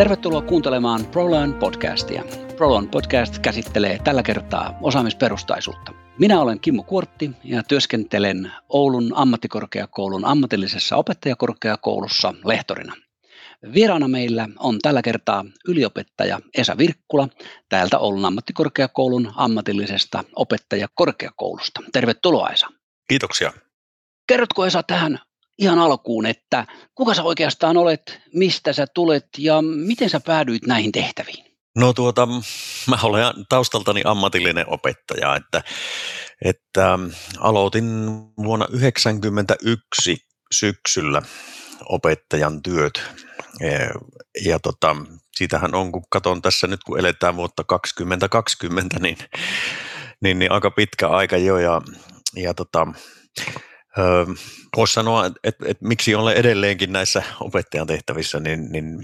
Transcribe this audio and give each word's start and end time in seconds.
Tervetuloa 0.00 0.42
kuuntelemaan 0.42 1.06
ProLearn 1.06 1.54
podcastia. 1.54 2.24
ProLearn 2.56 2.88
podcast 2.88 3.38
käsittelee 3.38 3.98
tällä 4.04 4.22
kertaa 4.22 4.78
osaamisperustaisuutta. 4.82 5.92
Minä 6.18 6.40
olen 6.40 6.60
Kimmo 6.60 6.82
Kuortti 6.82 7.30
ja 7.44 7.62
työskentelen 7.62 8.52
Oulun 8.68 9.12
ammattikorkeakoulun 9.14 10.24
ammatillisessa 10.24 10.96
opettajakorkeakoulussa 10.96 12.34
lehtorina. 12.44 12.94
Vieraana 13.74 14.08
meillä 14.08 14.48
on 14.58 14.78
tällä 14.82 15.02
kertaa 15.02 15.44
yliopettaja 15.68 16.40
Esa 16.54 16.78
Virkkula 16.78 17.28
täältä 17.68 17.98
Oulun 17.98 18.24
ammattikorkeakoulun 18.24 19.32
ammatillisesta 19.36 20.24
opettajakorkeakoulusta. 20.36 21.80
Tervetuloa 21.92 22.48
Esa. 22.50 22.66
Kiitoksia. 23.08 23.52
Kerrotko 24.28 24.66
Esa 24.66 24.82
tähän 24.82 25.18
ihan 25.60 25.78
alkuun, 25.78 26.26
että 26.26 26.66
kuka 26.94 27.14
sä 27.14 27.22
oikeastaan 27.22 27.76
olet, 27.76 28.20
mistä 28.34 28.72
sä 28.72 28.86
tulet 28.94 29.26
ja 29.38 29.62
miten 29.62 30.10
sä 30.10 30.20
päädyit 30.20 30.66
näihin 30.66 30.92
tehtäviin? 30.92 31.44
No 31.76 31.92
tuota, 31.92 32.28
mä 32.86 32.98
olen 33.02 33.32
taustaltani 33.48 34.02
ammatillinen 34.04 34.64
opettaja, 34.68 35.36
että, 35.36 35.62
että 36.44 36.98
aloitin 37.38 37.84
vuonna 38.36 38.66
1991 38.66 40.16
syksyllä 40.52 41.22
opettajan 41.88 42.62
työt. 42.62 43.02
Ja, 43.60 43.68
ja 44.44 44.58
tota, 44.58 44.96
siitähän 45.36 45.74
on, 45.74 45.92
kun 45.92 46.02
katson 46.10 46.42
tässä 46.42 46.66
nyt, 46.66 46.84
kun 46.84 46.98
eletään 46.98 47.36
vuotta 47.36 47.64
2020, 47.64 48.98
niin, 49.00 49.18
niin, 50.22 50.38
niin 50.38 50.52
aika 50.52 50.70
pitkä 50.70 51.08
aika 51.08 51.36
jo. 51.36 51.58
Ja, 51.58 51.82
ja 52.36 52.54
tota, 52.54 52.86
Voisi 54.76 54.94
sanoa, 54.94 55.26
että 55.26 55.38
et, 55.44 55.56
et, 55.64 55.80
miksi 55.80 56.14
olen 56.14 56.36
edelleenkin 56.36 56.92
näissä 56.92 57.22
opettajan 57.40 57.86
tehtävissä, 57.86 58.40
niin, 58.40 58.72
niin, 58.72 58.98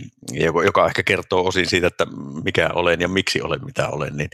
joka 0.64 0.86
ehkä 0.86 1.02
kertoo 1.02 1.46
osin 1.46 1.68
siitä, 1.68 1.86
että 1.86 2.06
mikä 2.44 2.70
olen 2.74 3.00
ja 3.00 3.08
miksi 3.08 3.42
olen 3.42 3.64
mitä 3.64 3.88
olen, 3.88 4.16
niin 4.16 4.30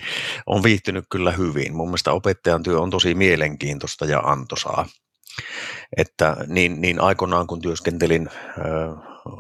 on 0.46 0.62
viihtynyt 0.62 1.04
kyllä 1.10 1.32
hyvin. 1.32 1.76
Mun 1.76 1.88
mielestä 1.88 2.12
opettajan 2.12 2.62
työ 2.62 2.80
on 2.80 2.90
tosi 2.90 3.14
mielenkiintoista 3.14 4.04
ja 4.04 4.18
antoisaa. 4.18 4.86
Että 5.96 6.36
niin, 6.46 6.80
niin 6.80 7.00
aikoinaan 7.00 7.46
kun 7.46 7.60
työskentelin 7.60 8.28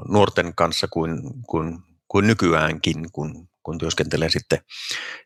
nuorten 0.08 0.54
kanssa 0.54 0.88
kuin, 0.88 1.20
kuin, 1.46 1.78
kuin 2.08 2.26
nykyäänkin, 2.26 3.12
kun 3.12 3.48
kun 3.62 3.78
työskentelen 3.78 4.30
sitten 4.30 4.58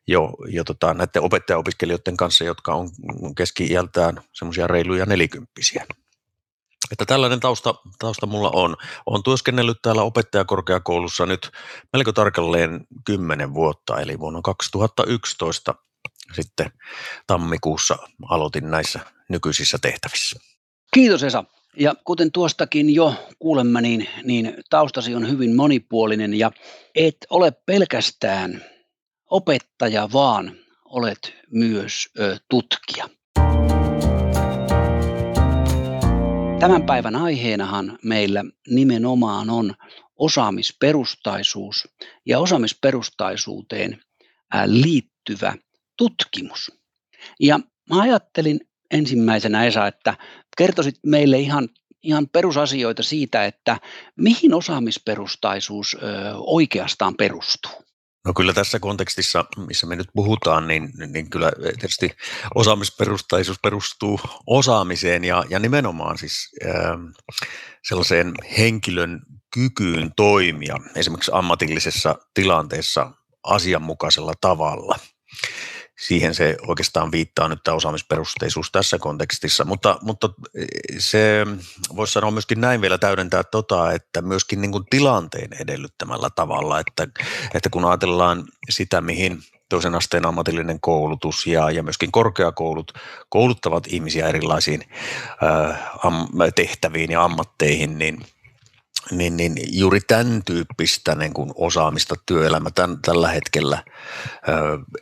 jo, 0.07 0.33
jo 0.49 0.65
tota, 0.65 0.95
näiden 0.95 1.23
opettajaopiskelijoiden 1.23 2.17
kanssa, 2.17 2.45
jotka 2.45 2.75
on 2.75 2.91
keski-iältään 3.37 4.21
semmoisia 4.33 4.67
reiluja 4.67 5.07
nelikymppisiä. 5.07 5.87
Että 6.93 7.05
tällainen 7.05 7.41
tausta, 7.41 7.75
tausta 7.99 8.27
mulla 8.27 8.51
on. 8.55 8.77
Olen 9.07 9.23
työskennellyt 9.23 9.83
täällä 9.83 10.03
opettajakorkeakoulussa 10.03 11.27
nyt 11.27 11.51
melko 11.93 12.13
tarkalleen 12.13 12.87
10 13.05 13.55
vuotta, 13.55 14.01
eli 14.01 14.19
vuonna 14.19 14.41
2011 14.45 15.75
sitten 16.33 16.71
tammikuussa 17.27 17.99
aloitin 18.29 18.71
näissä 18.71 19.01
nykyisissä 19.29 19.79
tehtävissä. 19.83 20.41
Kiitos 20.95 21.23
Esa. 21.23 21.45
Ja 21.79 21.95
kuten 22.05 22.33
tuostakin 22.33 22.95
jo 22.95 23.15
kuulemme, 23.39 23.81
niin, 23.81 24.09
niin 24.25 24.55
taustasi 24.71 25.15
on 25.15 25.31
hyvin 25.31 25.57
monipuolinen 25.57 26.35
ja 26.35 26.51
et 26.95 27.17
ole 27.31 27.53
pelkästään 27.67 28.65
opettaja, 29.31 30.09
vaan 30.13 30.53
olet 30.85 31.35
myös 31.51 32.09
ö, 32.19 32.39
tutkija. 32.51 33.09
Tämän 36.61 36.87
päivän 36.87 37.17
aiheenahan 37.17 37.99
meillä 38.03 38.45
nimenomaan 38.69 39.51
on 39.51 39.75
osaamisperustaisuus 40.17 41.89
ja 42.27 42.39
osaamisperustaisuuteen 42.39 44.03
liittyvä 44.67 45.55
tutkimus. 45.99 46.73
Ja 47.41 47.61
mä 47.91 48.01
ajattelin 48.01 48.61
ensimmäisenä 48.91 49.65
Esa, 49.65 49.87
että 49.87 50.17
kertoisit 50.57 50.95
meille 51.07 51.39
ihan, 51.39 51.69
ihan 52.03 52.29
perusasioita 52.29 53.03
siitä, 53.03 53.45
että 53.45 53.81
mihin 54.17 54.55
osaamisperustaisuus 54.55 55.95
ö, 55.95 55.99
oikeastaan 56.37 57.15
perustuu? 57.17 57.87
No 58.27 58.33
kyllä 58.37 58.53
tässä 58.53 58.79
kontekstissa, 58.79 59.45
missä 59.67 59.87
me 59.87 59.97
nyt 59.97 60.09
puhutaan, 60.15 60.69
niin, 60.69 60.93
niin 61.13 61.31
kyllä 61.31 61.53
tietysti 61.63 62.11
osaamisperustaisuus 62.55 63.59
perustuu 63.63 64.21
osaamiseen 64.47 65.25
ja, 65.25 65.45
ja 65.51 65.59
nimenomaan 65.59 66.19
siis 66.19 66.51
äh, 66.67 66.73
sellaiseen 67.89 68.33
henkilön 68.59 69.21
kykyyn 69.55 70.11
toimia 70.17 70.77
esimerkiksi 70.95 71.31
ammatillisessa 71.35 72.15
tilanteessa 72.35 73.11
asianmukaisella 73.43 74.33
tavalla 74.41 74.99
siihen 75.99 76.35
se 76.35 76.57
oikeastaan 76.67 77.13
viittaa 77.13 77.49
nyt 77.49 77.59
tämä 77.65 77.75
osaamisperusteisuus 77.75 78.71
tässä 78.73 78.99
kontekstissa, 78.99 79.65
mutta, 79.65 79.99
mutta 80.03 80.31
se 80.99 81.47
voisi 81.97 82.13
sanoa 82.13 82.31
myöskin 82.31 82.61
näin 82.61 82.81
vielä 82.81 82.99
täydentää 82.99 83.45
tota, 83.45 83.93
että 83.93 84.23
myöskin 84.23 84.61
niin 84.61 84.73
kuin 84.73 84.85
tilanteen 84.91 85.51
edellyttämällä 85.61 86.31
tavalla, 86.31 86.81
että, 86.81 87.09
että 87.55 87.71
kun 87.71 87.85
ajatellaan 87.85 88.45
sitä, 88.71 89.01
mihin 89.01 89.39
toisen 89.69 89.95
asteen 89.95 90.27
ammatillinen 90.27 90.81
koulutus 90.81 91.47
ja, 91.47 91.71
ja 91.71 91.83
myöskin 91.83 92.13
korkeakoulut 92.13 92.93
kouluttavat 93.29 93.87
ihmisiä 93.87 94.29
erilaisiin 94.29 94.85
äh, 95.43 95.91
am, 96.05 96.29
tehtäviin 96.55 97.11
ja 97.11 97.25
ammatteihin, 97.25 97.99
niin 97.99 98.27
niin, 99.11 99.37
niin 99.37 99.55
juuri 99.69 100.01
tämän 100.01 100.43
tyyppistä 100.45 101.15
niin 101.15 101.33
kuin 101.33 101.53
osaamista 101.55 102.15
työelämä 102.27 102.71
tämän, 102.71 102.99
tällä 103.03 103.29
hetkellä 103.29 103.83
ö, 104.49 104.53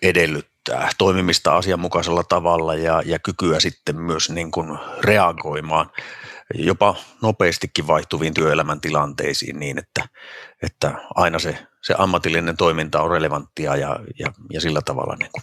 edellyttää 0.03 0.54
toimimista 0.99 1.57
asianmukaisella 1.57 2.25
tavalla 2.25 2.75
ja, 2.75 3.03
ja 3.07 3.19
kykyä 3.19 3.61
sitten 3.61 3.97
myös 3.97 4.31
niin 4.31 4.51
kuin 4.51 4.79
reagoimaan 5.01 5.91
jopa 6.55 6.97
nopeastikin 7.23 7.87
vaihtuviin 7.87 8.35
työelämän 8.35 8.81
tilanteisiin 8.81 9.59
niin, 9.59 9.79
että, 9.79 10.09
että 10.63 10.95
aina 11.15 11.39
se, 11.39 11.67
se 11.83 11.95
ammatillinen 11.99 12.57
toiminta 12.57 13.03
on 13.03 13.11
relevanttia 13.11 13.77
ja, 13.77 13.99
ja, 14.19 14.33
ja 14.53 14.61
sillä 14.61 14.81
tavalla 14.83 15.17
niin 15.17 15.31
kuin 15.33 15.43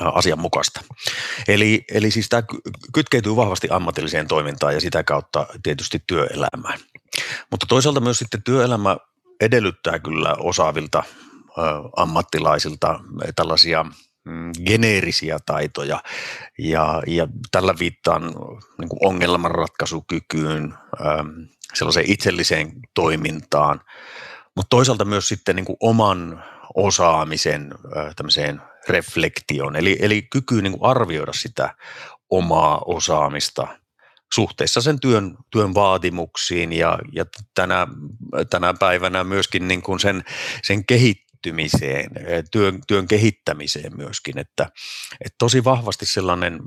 asianmukaista. 0.00 0.80
Eli, 1.48 1.84
eli 1.92 2.10
siis 2.10 2.28
tämä 2.28 2.42
kytkeytyy 2.92 3.36
vahvasti 3.36 3.68
ammatilliseen 3.70 4.28
toimintaan 4.28 4.74
ja 4.74 4.80
sitä 4.80 5.04
kautta 5.04 5.46
tietysti 5.62 6.02
työelämään. 6.06 6.78
Mutta 7.50 7.66
toisaalta 7.68 8.00
myös 8.00 8.18
sitten 8.18 8.42
työelämä 8.42 8.96
edellyttää 9.40 9.98
kyllä 9.98 10.34
osaavilta 10.38 11.02
ammattilaisilta 11.96 13.00
tällaisia 13.36 13.84
mm, 14.24 14.52
geneerisiä 14.66 15.38
taitoja. 15.46 16.00
Ja, 16.58 17.02
ja 17.06 17.28
tällä 17.50 17.74
viittaan 17.78 18.22
niin 18.78 18.88
kuin 18.88 19.06
ongelmanratkaisukykyyn, 19.06 20.74
sellaiseen 21.74 22.10
itselliseen 22.10 22.72
toimintaan, 22.94 23.80
mutta 24.56 24.70
toisaalta 24.70 25.04
myös 25.04 25.28
sitten 25.28 25.56
niin 25.56 25.66
kuin 25.66 25.76
oman 25.80 26.44
osaamisen 26.74 27.74
tämmöiseen 28.16 28.62
reflektioon, 28.88 29.76
eli, 29.76 29.96
eli 30.00 30.22
kyky 30.22 30.62
niin 30.62 30.78
kuin 30.78 30.90
arvioida 30.90 31.32
sitä 31.32 31.74
omaa 32.30 32.82
osaamista 32.86 33.68
suhteessa 34.34 34.80
sen 34.80 35.00
työn, 35.00 35.36
työn 35.50 35.74
vaatimuksiin. 35.74 36.72
Ja, 36.72 36.98
ja 37.12 37.24
tänä, 37.54 37.86
tänä 38.50 38.74
päivänä 38.74 39.24
myöskin 39.24 39.68
niin 39.68 39.82
kuin 39.82 40.00
sen, 40.00 40.24
sen 40.62 40.84
kehittymiseen, 41.42 42.10
työn, 42.50 42.80
työn 42.86 43.08
kehittämiseen 43.08 43.96
myöskin, 43.96 44.38
että, 44.38 44.66
että 45.20 45.36
tosi 45.38 45.64
vahvasti 45.64 46.06
sellainen, 46.06 46.60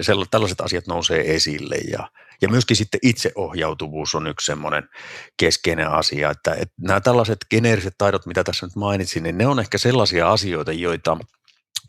sella, 0.00 0.26
tällaiset 0.30 0.60
asiat 0.60 0.86
nousee 0.86 1.34
esille 1.34 1.76
ja, 1.76 2.10
ja 2.42 2.48
myöskin 2.48 2.76
sitten 2.76 3.00
itseohjautuvuus 3.02 4.14
on 4.14 4.26
yksi 4.26 4.46
semmoinen 4.46 4.88
keskeinen 5.36 5.88
asia, 5.88 6.30
että, 6.30 6.52
että 6.52 6.74
nämä 6.80 7.00
tällaiset 7.00 7.38
geneeriset 7.50 7.94
taidot, 7.98 8.26
mitä 8.26 8.44
tässä 8.44 8.66
nyt 8.66 8.76
mainitsin, 8.76 9.22
niin 9.22 9.38
ne 9.38 9.46
on 9.46 9.60
ehkä 9.60 9.78
sellaisia 9.78 10.32
asioita, 10.32 10.72
joita– 10.72 11.16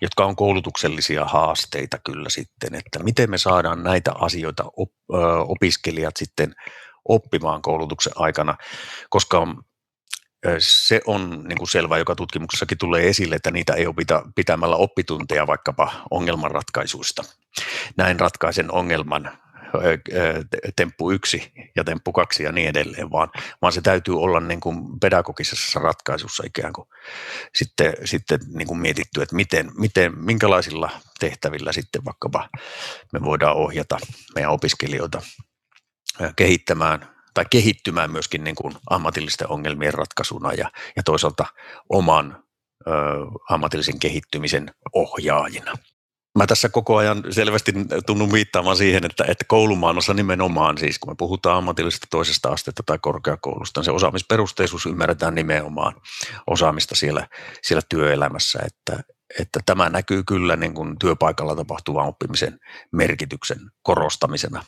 jotka 0.02 0.26
on 0.26 0.36
koulutuksellisia 0.36 1.26
haasteita 1.26 1.98
kyllä 2.06 2.30
sitten, 2.30 2.76
että 2.76 3.04
miten 3.04 3.30
me 3.30 3.38
saadaan 3.38 3.84
näitä 3.84 4.12
asioita 4.16 4.64
op, 4.78 4.92
ö, 5.14 5.16
opiskelijat 5.48 6.18
sitten 6.18 6.56
oppimaan 7.06 7.62
koulutuksen 7.62 8.14
aikana, 8.16 8.58
koska 9.10 9.48
se 10.60 11.02
on 11.06 11.44
niin 11.48 11.58
kuin 11.58 11.70
selvä, 11.70 11.98
joka 11.98 12.16
tutkimuksessakin 12.16 12.78
tulee 12.78 13.08
esille, 13.08 13.36
että 13.36 13.52
niitä 13.52 13.74
ei 13.74 13.88
opita 13.88 14.24
pitämällä 14.36 14.76
oppitunteja 14.76 15.48
vaikkapa 15.48 15.92
ongelmanratkaisuista. 16.12 17.24
Näin 17.98 18.20
ratkaisen 18.20 18.72
ongelman 18.72 19.32
temppu 20.76 21.12
yksi 21.12 21.52
ja 21.76 21.84
temppu 21.84 22.12
kaksi 22.12 22.44
ja 22.44 22.52
niin 22.52 22.70
edelleen, 22.70 23.12
vaan, 23.12 23.30
vaan 23.62 23.74
se 23.74 23.82
täytyy 23.82 24.22
olla 24.22 24.40
niin 24.40 24.60
kuin 24.60 25.00
pedagogisessa 25.00 25.80
ratkaisussa 25.80 26.44
ikään 26.48 26.74
kuin 26.74 26.88
sitten, 27.56 27.94
sitten 28.06 28.40
niin 28.54 28.68
kuin 28.68 28.80
mietitty, 28.80 29.22
että 29.22 29.36
miten, 29.36 29.72
miten, 29.78 30.20
minkälaisilla 30.26 30.90
tehtävillä 31.20 31.72
sitten 31.72 32.06
vaikkapa 32.06 32.50
me 33.14 33.22
voidaan 33.22 33.56
ohjata 33.56 33.98
meidän 34.36 34.52
opiskelijoita 34.52 35.22
kehittämään 36.36 37.21
tai 37.34 37.46
kehittymään 37.50 38.12
myöskin 38.12 38.44
niin 38.44 38.56
kuin 38.56 38.74
ammatillisten 38.90 39.52
ongelmien 39.52 39.94
ratkaisuna 39.94 40.54
ja, 40.54 40.72
ja 40.96 41.04
toisaalta 41.04 41.46
oman 41.90 42.44
ö, 42.88 42.92
ammatillisen 43.50 44.00
kehittymisen 44.00 44.72
ohjaajina. 44.94 45.74
Mä 46.38 46.48
tässä 46.48 46.70
koko 46.70 46.98
ajan 46.98 47.24
selvästi 47.30 47.74
tunnun 48.06 48.32
viittaamaan 48.32 48.78
siihen, 48.78 49.06
että, 49.06 49.26
että 49.28 49.46
koulumaailmassa 49.48 50.14
nimenomaan, 50.14 50.78
siis 50.78 51.00
kun 51.00 51.12
me 51.12 51.16
puhutaan 51.18 51.58
ammatillisesta 51.58 52.08
toisesta 52.10 52.50
astetta 52.50 52.84
tai 52.86 53.00
korkeakoulusta, 53.02 53.80
niin 53.80 53.86
se 53.86 53.92
osaamisperusteisuus 53.92 54.86
ymmärretään 54.86 55.36
nimenomaan 55.36 55.94
osaamista 56.48 56.96
siellä, 56.96 57.28
siellä 57.62 57.82
työelämässä, 57.90 58.60
että, 58.66 59.04
että 59.40 59.60
tämä 59.66 59.90
näkyy 59.90 60.24
kyllä 60.24 60.56
niin 60.56 60.74
kuin 60.74 61.00
työpaikalla 61.00 61.56
tapahtuvan 61.56 62.08
oppimisen 62.08 62.60
merkityksen 62.92 63.60
korostamisena 63.84 64.64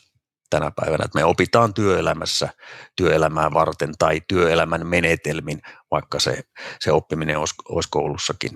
tänä 0.53 0.71
päivänä, 0.75 1.05
että 1.05 1.19
me 1.19 1.25
opitaan 1.25 1.73
työelämässä 1.73 2.49
työelämää 2.95 3.53
varten 3.53 3.93
tai 3.99 4.21
työelämän 4.27 4.87
menetelmin, 4.87 5.61
vaikka 5.91 6.19
se, 6.19 6.43
se 6.79 6.91
oppiminen 6.91 7.39
olisi, 7.39 7.55
olisi 7.69 7.89
koulussakin 7.91 8.51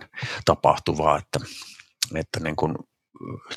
tapahtuvaa, 0.46 1.18
että, 1.18 1.40
että 2.16 2.40
niin 2.40 2.56
kuin 2.56 2.76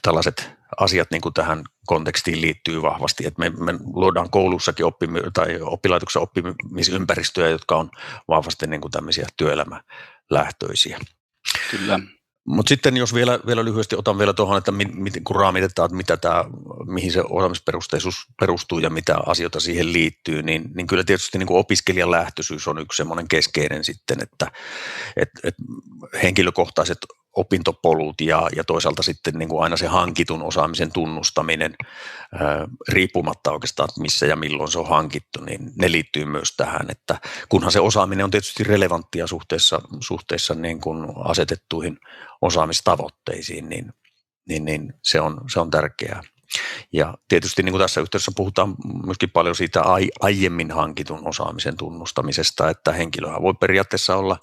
tällaiset 0.02 0.50
asiat 0.78 1.10
niin 1.10 1.20
kuin 1.20 1.34
tähän 1.34 1.62
kontekstiin 1.86 2.40
liittyy 2.40 2.82
vahvasti, 2.82 3.26
että 3.26 3.40
me, 3.40 3.50
me 3.50 3.78
luodaan 3.94 4.30
koulussakin 4.30 4.86
oppimi- 4.86 5.30
tai 5.34 5.58
oppilaitoksessa 5.60 6.20
oppimisympäristöjä, 6.20 7.48
jotka 7.48 7.76
on 7.76 7.90
vahvasti 8.28 8.66
niin 8.66 8.80
kuin 8.80 8.92
tämmöisiä 8.92 9.26
työelämälähtöisiä. 9.36 10.98
Kyllä. 11.70 12.00
Mutta 12.50 12.68
sitten 12.68 12.96
jos 12.96 13.14
vielä, 13.14 13.38
vielä 13.46 13.64
lyhyesti 13.64 13.96
otan 13.96 14.18
vielä 14.18 14.32
tuohon, 14.32 14.58
että 14.58 14.72
mi, 14.72 14.84
mi, 14.84 15.10
kun 15.24 15.36
raamitetaan, 15.36 15.86
että 15.86 15.96
mitä 15.96 16.16
tämä, 16.16 16.44
mihin 16.86 17.12
se 17.12 17.22
osaamisperusteisuus 17.30 18.26
perustuu 18.40 18.78
ja 18.78 18.90
mitä 18.90 19.16
asioita 19.26 19.60
siihen 19.60 19.92
liittyy, 19.92 20.42
niin, 20.42 20.64
niin 20.74 20.86
kyllä 20.86 21.04
tietysti 21.04 21.38
niin 21.38 21.46
kuin 21.46 21.58
opiskelijan 21.58 22.10
lähtöisyys 22.10 22.68
on 22.68 22.78
yksi 22.78 22.96
semmoinen 22.96 23.28
keskeinen 23.28 23.84
sitten, 23.84 24.22
että 24.22 24.52
et, 25.16 25.28
et 25.44 25.54
henkilökohtaiset 26.22 26.98
opintopolut 27.36 28.20
ja, 28.20 28.48
ja 28.56 28.64
toisaalta 28.64 29.02
sitten 29.02 29.34
niin 29.34 29.48
kuin 29.48 29.62
aina 29.62 29.76
se 29.76 29.86
hankitun 29.86 30.42
osaamisen 30.42 30.92
tunnustaminen, 30.92 31.74
ää, 32.32 32.68
riippumatta 32.88 33.52
oikeastaan, 33.52 33.88
että 33.88 34.00
missä 34.00 34.26
ja 34.26 34.36
milloin 34.36 34.70
se 34.70 34.78
on 34.78 34.88
hankittu, 34.88 35.44
niin 35.44 35.72
ne 35.76 35.92
liittyy 35.92 36.24
myös 36.24 36.56
tähän, 36.56 36.90
että 36.90 37.20
kunhan 37.48 37.72
se 37.72 37.80
osaaminen 37.80 38.24
on 38.24 38.30
tietysti 38.30 38.64
relevanttia 38.64 39.26
suhteessa, 39.26 39.80
suhteessa 40.00 40.54
niin 40.54 40.80
kuin 40.80 41.06
asetettuihin 41.24 41.98
osaamistavoitteisiin, 42.42 43.68
niin, 43.68 43.92
niin, 44.48 44.64
niin 44.64 44.94
se, 45.02 45.20
on, 45.20 45.40
se 45.52 45.60
on 45.60 45.70
tärkeää. 45.70 46.22
Ja 46.92 47.18
tietysti 47.28 47.62
niin 47.62 47.72
kuin 47.72 47.80
tässä 47.80 48.00
yhteydessä 48.00 48.32
puhutaan 48.36 48.74
myöskin 49.04 49.30
paljon 49.30 49.54
siitä 49.54 49.82
aiemmin 50.20 50.70
hankitun 50.70 51.28
osaamisen 51.28 51.76
tunnustamisesta, 51.76 52.70
että 52.70 52.92
henkilöä 52.92 53.42
voi 53.42 53.54
periaatteessa 53.54 54.16
olla 54.16 54.36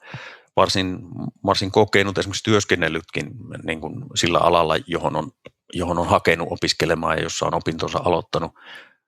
varsin, 0.58 1.00
varsin 1.46 1.72
kokenut, 1.72 2.18
esimerkiksi 2.18 2.44
työskennellytkin 2.44 3.32
niin 3.64 3.82
kuin 3.82 4.04
sillä 4.16 4.40
alalla, 4.40 4.76
johon 4.88 5.16
on, 5.16 5.32
johon 5.74 6.00
on 6.00 6.08
hakenut 6.08 6.48
opiskelemaan 6.52 7.18
ja 7.18 7.24
jossa 7.24 7.46
on 7.46 7.54
opintonsa 7.54 8.00
aloittanut. 8.04 8.52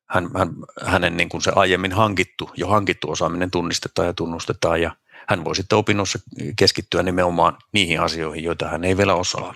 Hän, 0.10 0.30
hän, 0.38 0.50
hänen 0.86 1.18
niin 1.18 1.30
kuin 1.30 1.42
se 1.42 1.52
aiemmin 1.56 1.94
hankittu, 1.94 2.50
jo 2.58 2.68
hankittu 2.68 3.12
osaaminen 3.12 3.52
tunnistetaan 3.52 4.06
ja 4.08 4.14
tunnustetaan 4.14 4.82
ja 4.82 4.96
hän 5.28 5.46
voi 5.46 5.56
sitten 5.56 5.78
opinnossa 5.78 6.20
keskittyä 6.56 7.04
nimenomaan 7.04 7.58
niihin 7.74 8.02
asioihin, 8.02 8.44
joita 8.44 8.68
hän 8.68 8.84
ei 8.84 8.98
vielä 8.98 9.16
osaa. 9.16 9.54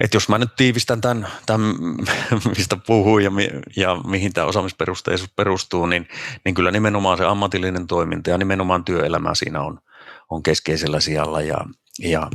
Et 0.00 0.14
jos 0.14 0.28
mä 0.28 0.38
nyt 0.38 0.56
tiivistän 0.56 1.00
tämän, 1.00 1.28
tämän 1.46 1.74
mistä 2.56 2.76
puhuu 2.86 3.18
ja, 3.18 3.30
mi, 3.30 3.48
ja 3.76 3.96
mihin 4.06 4.32
tämä 4.32 4.46
osaamisperusteisuus 4.46 5.30
perustuu, 5.36 5.86
niin, 5.86 6.08
niin 6.44 6.54
kyllä 6.54 6.70
nimenomaan 6.70 7.18
se 7.18 7.24
ammatillinen 7.24 7.86
toiminta 7.86 8.30
ja 8.30 8.38
nimenomaan 8.38 8.84
työelämä 8.84 9.34
siinä 9.34 9.62
on– 9.62 9.78
on 10.32 10.42
keskeisellä 10.42 11.00
sijalla 11.00 11.40
ja, 11.40 11.56
ja, 11.98 12.30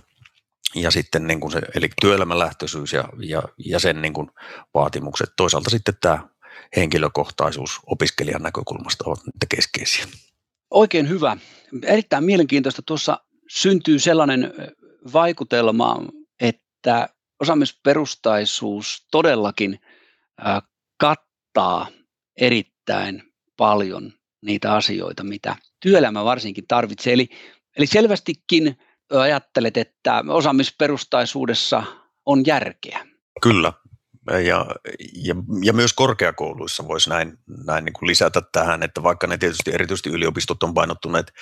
ja 0.75 0.91
sitten 0.91 1.27
niin 1.27 1.39
kuin 1.39 1.51
se, 1.51 1.61
eli 1.75 1.89
työelämälähtöisyys 2.01 2.93
ja, 2.93 3.03
ja, 3.19 3.43
ja 3.65 3.79
sen 3.79 4.01
niin 4.01 4.13
kuin 4.13 4.31
vaatimukset. 4.73 5.29
Toisaalta 5.37 5.69
sitten 5.69 5.97
tämä 6.01 6.29
henkilökohtaisuus 6.75 7.79
opiskelijan 7.85 8.41
näkökulmasta 8.41 9.03
ovat 9.07 9.19
niitä 9.25 9.45
keskeisiä. 9.55 10.05
Oikein 10.71 11.09
hyvä. 11.09 11.37
Erittäin 11.83 12.23
mielenkiintoista. 12.23 12.81
Tuossa 12.81 13.19
syntyy 13.49 13.99
sellainen 13.99 14.53
vaikutelma, 15.13 15.97
että 16.39 17.09
osaamisperustaisuus 17.41 19.07
todellakin 19.11 19.79
kattaa 20.97 21.87
erittäin 22.37 23.23
paljon 23.57 24.13
niitä 24.41 24.73
asioita, 24.73 25.23
mitä 25.23 25.55
työelämä 25.79 26.23
varsinkin 26.25 26.67
tarvitsee. 26.67 27.13
Eli 27.13 27.29
Eli 27.77 27.87
selvästikin 27.87 28.77
ajattelet, 29.19 29.77
että 29.77 30.23
osaamisperustaisuudessa 30.27 31.83
on 32.25 32.45
järkeä. 32.45 33.07
Kyllä. 33.41 33.73
Ja, 34.31 34.65
ja, 35.13 35.35
ja 35.63 35.73
myös 35.73 35.93
korkeakouluissa 35.93 36.87
voisi 36.87 37.09
näin, 37.09 37.37
näin 37.65 37.85
niin 37.85 37.93
kuin 37.93 38.07
lisätä 38.07 38.41
tähän, 38.51 38.83
että 38.83 39.03
vaikka 39.03 39.27
ne 39.27 39.37
tietysti 39.37 39.71
erityisesti 39.73 40.09
yliopistot 40.09 40.63
on 40.63 40.73
painottuneet 40.73 41.33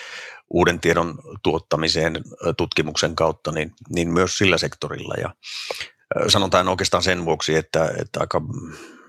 uuden 0.49 0.79
tiedon 0.79 1.19
tuottamiseen 1.43 2.23
tutkimuksen 2.57 3.15
kautta, 3.15 3.51
niin, 3.51 3.71
niin 3.89 4.13
myös 4.13 4.37
sillä 4.37 4.57
sektorilla. 4.57 5.15
Ja 5.21 5.33
sanotaan 6.27 6.67
oikeastaan 6.67 7.03
sen 7.03 7.25
vuoksi, 7.25 7.55
että, 7.55 7.91
että 8.01 8.19
aika 8.19 8.39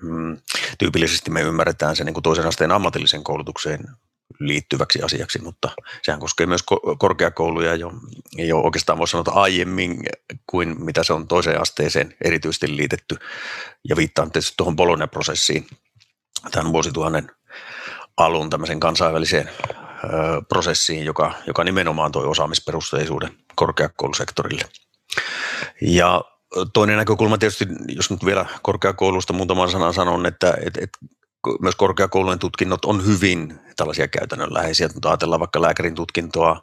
mm, 0.01 0.37
tyypillisesti 0.79 1.31
me 1.31 1.41
ymmärretään 1.41 1.95
se 1.95 2.03
niin 2.03 2.13
kuin 2.13 2.23
toisen 2.23 2.47
asteen 2.47 2.71
ammatillisen 2.71 3.23
koulutukseen 3.23 3.79
liittyväksi 4.39 5.01
asiaksi, 5.01 5.41
mutta 5.41 5.69
sehän 6.01 6.19
koskee 6.19 6.45
myös 6.45 6.63
korkeakouluja 6.99 7.75
jo, 7.75 7.91
jo 8.37 8.59
oikeastaan 8.59 8.97
voisi 8.97 9.11
sanoa 9.11 9.41
aiemmin 9.41 9.97
kuin 10.47 10.83
mitä 10.83 11.03
se 11.03 11.13
on 11.13 11.27
toiseen 11.27 11.61
asteeseen 11.61 12.15
erityisesti 12.23 12.77
liitetty. 12.77 13.17
Ja 13.89 13.95
viittaan 13.95 14.31
tietysti 14.31 14.53
tuohon 14.57 14.75
Bologna-prosessiin 14.75 15.67
tämän 16.51 16.73
vuosituhannen 16.73 17.31
alun 18.17 18.49
tämmöisen 18.49 18.79
kansainväliseen 18.79 19.49
ö, 19.49 20.09
prosessiin, 20.49 21.05
joka, 21.05 21.33
joka 21.47 21.63
nimenomaan 21.63 22.11
toi 22.11 22.25
osaamisperusteisuuden 22.25 23.37
korkeakoulusektorille. 23.55 24.63
Ja 25.81 26.21
toinen 26.73 26.97
näkökulma 26.97 27.37
tietysti, 27.37 27.65
jos 27.87 28.11
nyt 28.11 28.25
vielä 28.25 28.45
korkeakoulusta 28.61 29.33
muutaman 29.33 29.71
sanan 29.71 29.93
sanon, 29.93 30.25
että 30.25 30.57
et, 30.65 30.77
et 30.77 30.89
myös 31.61 31.75
korkeakoulujen 31.75 32.39
tutkinnot 32.39 32.85
on 32.85 33.05
hyvin 33.05 33.59
tällaisia 33.75 34.07
käytännönläheisiä. 34.07 34.89
Mutta 34.93 35.09
ajatellaan 35.09 35.39
vaikka 35.39 35.61
lääkärin 35.61 35.95
tutkintoa, 35.95 36.61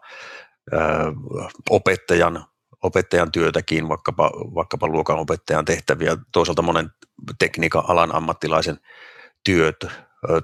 opettajan, 1.71 2.45
opettajan 2.83 3.33
työtäkin, 3.33 3.89
vaikkapa, 3.89 4.31
vaikkapa 4.31 4.89
luokan 4.89 5.19
opettajan 5.19 5.65
tehtäviä, 5.65 6.17
toisaalta 6.33 6.63
monen 6.63 6.91
tekniikan 7.39 7.85
alan 7.89 8.15
ammattilaisen 8.15 8.79
työt, 9.45 9.77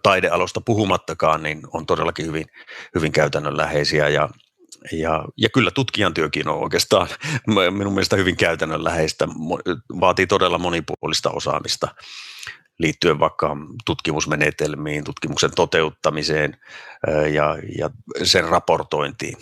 taidealosta 0.03 0.61
puhumattakaan, 0.61 1.43
niin 1.43 1.61
on 1.73 1.87
todellakin 1.87 2.27
hyvin, 2.27 2.47
hyvin 2.95 3.13
käytännönläheisiä 3.13 4.09
ja 4.09 4.29
ja, 4.93 5.25
ja 5.37 5.49
kyllä 5.49 5.71
tutkijan 5.71 6.15
työkin 6.15 6.49
on 6.49 6.63
oikeastaan 6.63 7.09
minun 7.71 7.93
mielestä 7.93 8.17
hyvin 8.17 8.37
käytännönläheistä, 8.37 9.29
vaatii 10.01 10.27
todella 10.27 10.59
monipuolista 10.59 11.31
osaamista 11.31 11.89
liittyen 12.81 13.19
vaikka 13.19 13.57
tutkimusmenetelmiin, 13.87 15.05
tutkimuksen 15.05 15.51
toteuttamiseen 15.57 16.57
ja, 17.33 17.57
ja 17.79 17.91
sen 18.23 18.49
raportointiin 18.49 19.37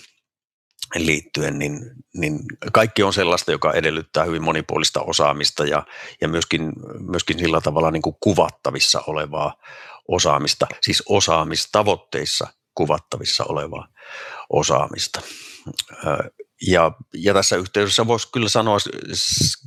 liittyen, 0.94 1.58
niin, 1.58 1.80
niin 2.14 2.40
kaikki 2.72 3.02
on 3.02 3.12
sellaista, 3.12 3.52
joka 3.52 3.72
edellyttää 3.72 4.24
hyvin 4.24 4.42
monipuolista 4.42 5.00
osaamista 5.00 5.64
ja, 5.64 5.86
ja 6.20 6.28
myöskin, 6.28 6.72
myöskin 7.10 7.38
sillä 7.38 7.60
tavalla 7.60 7.90
niin 7.90 8.02
kuin 8.02 8.16
kuvattavissa 8.20 9.02
olevaa 9.06 9.54
osaamista, 10.08 10.66
siis 10.82 11.02
osaamistavoitteissa 11.08 12.46
kuvattavissa 12.74 13.44
olevaa 13.48 13.88
osaamista. 14.50 15.20
Ja, 16.66 16.92
ja 17.14 17.34
tässä 17.34 17.56
yhteydessä 17.56 18.06
voisi 18.06 18.28
kyllä 18.32 18.48
sanoa 18.48 18.78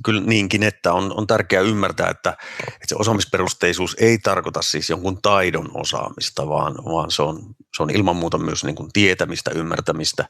kyllä 0.05 0.21
niinkin, 0.21 0.63
että 0.63 0.93
on, 0.93 1.17
on 1.17 1.27
tärkeää 1.27 1.63
ymmärtää, 1.63 2.09
että, 2.09 2.37
että 2.63 2.85
se 2.87 2.95
osaamisperusteisuus 2.95 3.95
ei 3.99 4.17
tarkoita 4.17 4.61
siis 4.61 4.89
jonkun 4.89 5.21
taidon 5.21 5.71
osaamista, 5.73 6.47
vaan, 6.47 6.73
vaan 6.73 7.11
se, 7.11 7.21
on, 7.21 7.55
se 7.77 7.83
on 7.83 7.89
ilman 7.89 8.15
muuta 8.15 8.37
myös 8.37 8.63
niin 8.63 8.75
kuin 8.75 8.89
tietämistä, 8.93 9.51
ymmärtämistä, 9.55 10.25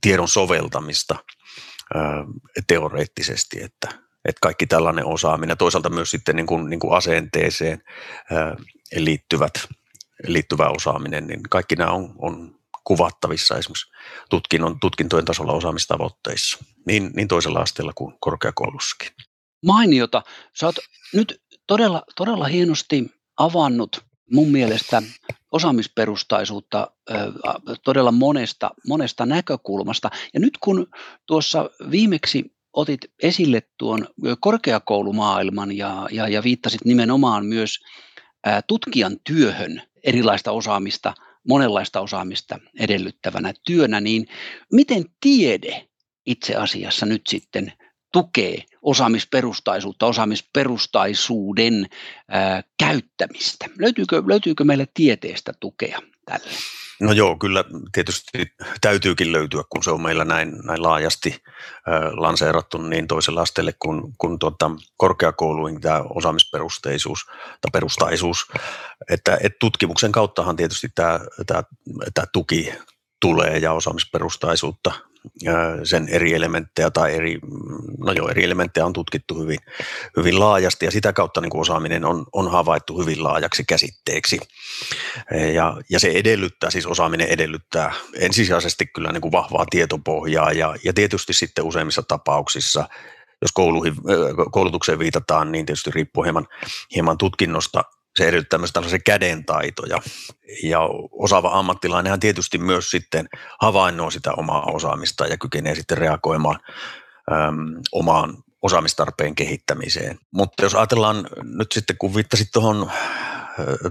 tiedon 0.00 0.28
soveltamista 0.28 1.16
ää, 1.94 2.24
teoreettisesti, 2.66 3.62
että, 3.62 3.88
että 4.24 4.38
kaikki 4.42 4.66
tällainen 4.66 5.06
osaaminen, 5.06 5.58
toisaalta 5.58 5.90
myös 5.90 6.10
sitten 6.10 6.36
niin 6.36 6.46
kuin, 6.46 6.70
niin 6.70 6.80
kuin 6.80 6.94
asenteeseen 6.94 7.82
ää, 8.30 8.56
liittyvät, 8.96 9.52
liittyvä 10.26 10.68
osaaminen, 10.68 11.26
niin 11.26 11.40
kaikki 11.50 11.76
nämä 11.76 11.90
on, 11.90 12.14
on 12.18 12.61
kuvattavissa 12.84 13.58
esimerkiksi 13.58 13.90
tutkinnon, 14.30 14.80
tutkintojen 14.80 15.24
tasolla 15.24 15.52
osaamistavoitteissa, 15.52 16.58
niin, 16.86 17.10
niin 17.16 17.28
toisella 17.28 17.60
asteella 17.60 17.92
kuin 17.94 18.14
korkeakoulussakin. 18.20 19.08
Mainiota. 19.66 20.22
Sä 20.60 20.66
oot 20.66 20.76
nyt 21.14 21.42
todella, 21.66 22.02
todella 22.16 22.44
hienosti 22.44 23.10
avannut 23.36 24.04
mun 24.32 24.48
mielestä 24.48 25.02
osaamisperustaisuutta 25.52 26.90
todella 27.84 28.12
monesta, 28.12 28.70
monesta 28.88 29.26
näkökulmasta. 29.26 30.10
Ja 30.34 30.40
nyt 30.40 30.58
kun 30.60 30.86
tuossa 31.26 31.70
viimeksi 31.90 32.54
otit 32.72 33.00
esille 33.22 33.62
tuon 33.78 34.08
korkeakoulumaailman 34.40 35.76
ja, 35.76 36.06
ja, 36.10 36.28
ja 36.28 36.42
viittasit 36.42 36.84
nimenomaan 36.84 37.46
myös 37.46 37.78
tutkijan 38.66 39.16
työhön 39.24 39.82
erilaista 40.04 40.52
osaamista, 40.52 41.14
monenlaista 41.48 42.00
osaamista 42.00 42.58
edellyttävänä 42.78 43.52
työnä, 43.66 44.00
niin 44.00 44.26
miten 44.72 45.04
tiede 45.20 45.88
itse 46.26 46.54
asiassa 46.54 47.06
nyt 47.06 47.22
sitten 47.28 47.72
tukee 48.12 48.64
osaamisperustaisuutta, 48.82 50.06
osaamisperustaisuuden 50.06 51.86
ää, 52.28 52.62
käyttämistä? 52.78 53.66
Löytyykö, 53.78 54.22
löytyykö 54.26 54.64
meille 54.64 54.86
tieteestä 54.94 55.52
tukea 55.60 55.98
tälle? 56.26 56.50
No 57.02 57.12
joo, 57.12 57.36
kyllä 57.36 57.64
tietysti 57.92 58.54
täytyykin 58.80 59.32
löytyä, 59.32 59.62
kun 59.68 59.82
se 59.82 59.90
on 59.90 60.02
meillä 60.02 60.24
näin, 60.24 60.52
näin 60.64 60.82
laajasti 60.82 61.42
lanseerattu 62.12 62.78
niin 62.78 63.08
toisella 63.08 63.42
asteelle 63.42 63.74
kuin, 63.78 64.02
kuin 64.18 64.38
tuota, 64.38 64.70
korkeakouluihin 64.96 65.80
tämä 65.80 66.04
osaamisperusteisuus 66.14 67.26
tai 67.60 67.70
perustaisuus. 67.72 68.46
Että, 69.10 69.38
et 69.42 69.52
tutkimuksen 69.60 70.12
kauttahan 70.12 70.56
tietysti 70.56 70.88
tämä, 70.94 71.20
tämä, 71.46 71.62
tämä 72.14 72.26
tuki 72.32 72.72
tulee 73.20 73.58
ja 73.58 73.72
osaamisperustaisuutta 73.72 74.92
sen 75.84 76.08
eri 76.08 76.34
elementtejä 76.34 76.90
tai 76.90 77.14
eri, 77.14 77.38
no 77.98 78.12
joo, 78.12 78.28
eri 78.28 78.44
elementtejä 78.44 78.86
on 78.86 78.92
tutkittu 78.92 79.40
hyvin, 79.42 79.58
hyvin 80.16 80.40
laajasti 80.40 80.84
ja 80.84 80.90
sitä 80.90 81.12
kautta 81.12 81.40
niin 81.40 81.50
kuin 81.50 81.60
osaaminen 81.60 82.04
on, 82.04 82.26
on 82.32 82.50
havaittu 82.50 83.00
hyvin 83.00 83.24
laajaksi 83.24 83.64
käsitteeksi. 83.64 84.40
Ja, 85.54 85.76
ja 85.90 86.00
se 86.00 86.08
edellyttää, 86.08 86.70
siis 86.70 86.86
osaaminen 86.86 87.28
edellyttää 87.28 87.92
ensisijaisesti 88.18 88.86
kyllä 88.86 89.12
niin 89.12 89.22
kuin 89.22 89.32
vahvaa 89.32 89.66
tietopohjaa 89.70 90.52
ja, 90.52 90.76
ja 90.84 90.92
tietysti 90.92 91.32
sitten 91.32 91.64
useimmissa 91.64 92.02
tapauksissa 92.02 92.88
jos 93.42 93.52
kouluihin, 93.52 93.94
koulutukseen 94.50 94.98
viitataan, 94.98 95.52
niin 95.52 95.66
tietysti 95.66 95.90
riippuu 95.90 96.22
hieman, 96.22 96.46
hieman 96.94 97.18
tutkinnosta, 97.18 97.84
se 98.16 98.28
edellyttää 98.28 98.58
myös 98.58 98.72
tällaisia 98.72 98.98
kädentaitoja. 99.04 99.98
Ja 100.62 100.80
osaava 101.12 101.58
ammattilainenhan 101.58 102.20
tietysti 102.20 102.58
myös 102.58 102.90
sitten 102.90 103.28
havainnoi 103.60 104.12
sitä 104.12 104.32
omaa 104.36 104.64
osaamista 104.72 105.26
ja 105.26 105.38
kykenee 105.38 105.74
sitten 105.74 105.98
reagoimaan 105.98 106.60
äm, 107.32 107.82
omaan 107.92 108.44
osaamistarpeen 108.62 109.34
kehittämiseen. 109.34 110.18
Mutta 110.30 110.62
jos 110.62 110.74
ajatellaan 110.74 111.28
nyt 111.42 111.72
sitten, 111.72 111.96
kun 111.98 112.14
viittasit 112.14 112.48
tuohon 112.52 112.90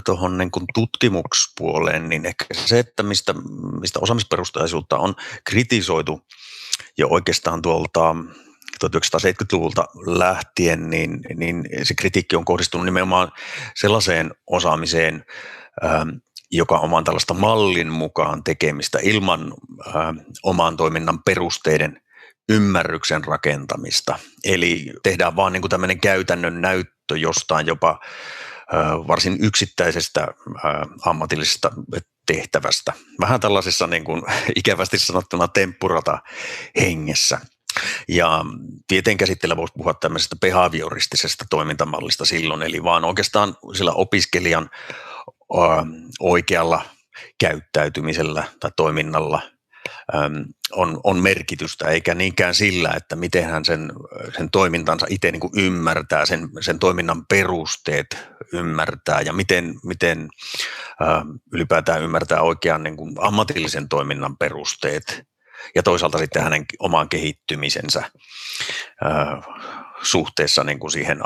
tuohon 0.05 0.37
niin 0.37 0.51
tutkimukspuoleen, 0.73 2.09
niin 2.09 2.25
ehkä 2.25 2.45
se, 2.51 2.79
että 2.79 3.03
mistä, 3.03 3.33
mistä 3.81 3.99
osaamisperustaisuutta 4.01 4.97
on 4.97 5.15
kritisoitu 5.43 6.21
jo 6.97 7.07
oikeastaan 7.09 7.61
tuolta 7.61 8.15
1970-luvulta 8.87 9.85
lähtien, 10.05 10.89
niin, 10.89 11.19
niin 11.35 11.65
se 11.83 11.93
kritiikki 11.93 12.35
on 12.35 12.45
kohdistunut 12.45 12.85
nimenomaan 12.85 13.31
sellaiseen 13.75 14.31
osaamiseen, 14.47 15.25
ähm, 15.83 16.09
joka 16.51 16.79
on 16.79 17.03
tällaista 17.03 17.33
mallin 17.33 17.91
mukaan 17.91 18.43
tekemistä 18.43 18.99
ilman 19.01 19.53
ähm, 19.87 20.17
oman 20.43 20.77
toiminnan 20.77 21.23
perusteiden 21.23 22.01
ymmärryksen 22.49 23.23
rakentamista. 23.23 24.19
Eli 24.43 24.93
tehdään 25.03 25.35
vaan 25.35 25.53
niin 25.53 25.61
kuin 25.61 25.69
tämmöinen 25.69 25.99
käytännön 25.99 26.61
näyttö 26.61 27.17
jostain 27.17 27.67
jopa 27.67 27.99
äh, 28.73 29.07
varsin 29.07 29.37
yksittäisestä 29.39 30.21
äh, 30.21 30.73
ammatillisesta 31.05 31.71
tehtävästä. 32.25 32.93
Vähän 33.21 33.39
tällaisessa 33.39 33.87
niin 33.87 34.03
kuin, 34.03 34.21
ikävästi 34.55 34.99
sanottuna 34.99 35.47
temppurata 35.47 36.19
hengessä. 36.79 37.39
Ja 38.07 38.45
tieteen 38.87 39.17
käsitteellä 39.17 39.57
voisi 39.57 39.73
puhua 39.77 39.93
tämmöisestä 39.93 40.35
behavioristisesta 40.41 41.45
toimintamallista 41.49 42.25
silloin, 42.25 42.61
eli 42.61 42.83
vaan 42.83 43.05
oikeastaan 43.05 43.55
sillä 43.73 43.91
opiskelijan 43.91 44.69
oikealla 46.19 46.81
käyttäytymisellä 47.39 48.43
tai 48.59 48.71
toiminnalla 48.75 49.41
on, 50.71 50.99
on 51.03 51.17
merkitystä, 51.17 51.87
eikä 51.87 52.15
niinkään 52.15 52.55
sillä, 52.55 52.93
että 52.97 53.15
miten 53.15 53.45
hän 53.45 53.65
sen, 53.65 53.91
sen 54.37 54.49
toimintansa 54.51 55.05
itse 55.09 55.31
niin 55.31 55.39
kuin 55.39 55.53
ymmärtää, 55.57 56.25
sen, 56.25 56.49
sen 56.61 56.79
toiminnan 56.79 57.25
perusteet 57.25 58.17
ymmärtää 58.53 59.21
ja 59.21 59.33
miten, 59.33 59.75
miten 59.83 60.27
ylipäätään 61.53 62.01
ymmärtää 62.01 62.41
oikean 62.41 62.83
niin 62.83 62.97
kuin 62.97 63.15
ammatillisen 63.19 63.89
toiminnan 63.89 64.37
perusteet 64.37 65.30
ja 65.75 65.83
toisaalta 65.83 66.17
sitten 66.17 66.43
hänen 66.43 66.65
omaan 66.79 67.09
kehittymisensä 67.09 68.03
suhteessa 70.01 70.63
niin 70.63 70.79
kuin 70.79 70.91
siihen 70.91 71.21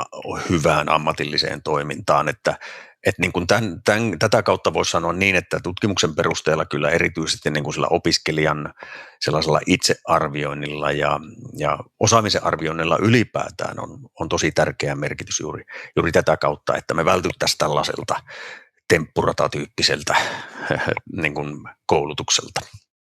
hyvään 0.50 0.88
ammatilliseen 0.88 1.62
toimintaan, 1.62 2.28
että, 2.28 2.58
että 3.06 3.22
niin 3.22 3.32
kuin 3.32 3.46
tämän, 3.46 3.82
tämän, 3.84 4.18
tätä 4.18 4.42
kautta 4.42 4.74
voisi 4.74 4.90
sanoa 4.90 5.12
niin, 5.12 5.36
että 5.36 5.60
tutkimuksen 5.62 6.14
perusteella 6.14 6.64
kyllä 6.64 6.90
erityisesti 6.90 7.50
niin 7.50 7.64
kuin 7.64 7.74
sillä 7.74 7.86
opiskelijan 7.90 8.74
sellaisella 9.20 9.60
itsearvioinnilla 9.66 10.92
ja, 10.92 11.20
ja 11.58 11.78
osaamisen 12.00 12.44
arvioinnilla 12.44 12.98
ylipäätään 13.00 13.80
on, 13.80 13.98
on 14.20 14.28
tosi 14.28 14.52
tärkeä 14.52 14.94
merkitys 14.94 15.40
juuri, 15.40 15.64
juuri 15.96 16.12
tätä 16.12 16.36
kautta, 16.36 16.76
että 16.76 16.94
me 16.94 17.04
vältyttäisiin 17.04 17.58
tällaiselta 17.58 18.20
temppuratatyyppiseltä 18.88 20.16
niin 21.22 21.34
kuin 21.34 21.54
koulutukselta 21.86 22.60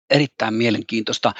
erittäin 0.10 0.54
mielenkiintoista. 0.54 1.34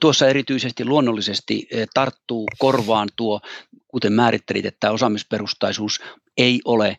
Tuossa 0.00 0.28
erityisesti 0.28 0.84
luonnollisesti 0.84 1.68
tarttuu 1.94 2.46
korvaan 2.58 3.08
tuo, 3.16 3.40
kuten 3.88 4.12
määrittelit, 4.12 4.66
että 4.66 4.90
osaamisperustaisuus 4.90 6.00
ei 6.36 6.60
ole 6.64 6.98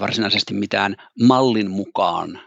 varsinaisesti 0.00 0.54
mitään 0.54 0.96
mallin 1.22 1.70
mukaan 1.70 2.40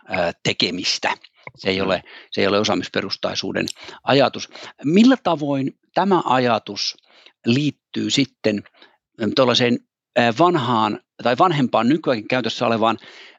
tekemistä. 0.44 1.14
Se 1.58 1.70
ei 1.70 1.82
ole, 1.82 2.04
se 2.32 2.42
ei 2.42 2.48
ole 2.48 2.60
osaamisperustaisuuden 2.60 3.66
ajatus. 4.04 4.50
Millä 4.84 5.18
tavoin 5.24 5.78
tämä 5.94 6.22
ajatus 6.26 6.98
liittyy 7.46 8.10
sitten 8.10 8.64
tuollaiseen 9.36 9.80
vanhaan 10.40 11.00
tai 11.24 11.38
vanhempaan 11.38 11.90
nykyään 11.90 12.28
käytössä 12.28 12.68
olevaan 12.68 12.98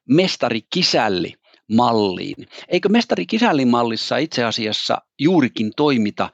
mestari-kisälli 0.08 1.34
malliin. 1.72 2.48
Eikö 2.68 2.88
mestari 2.88 3.26
kisällin 3.26 3.68
mallissa 3.68 4.16
itse 4.16 4.44
asiassa 4.44 4.98
juurikin 5.18 5.72
toimita 5.76 6.30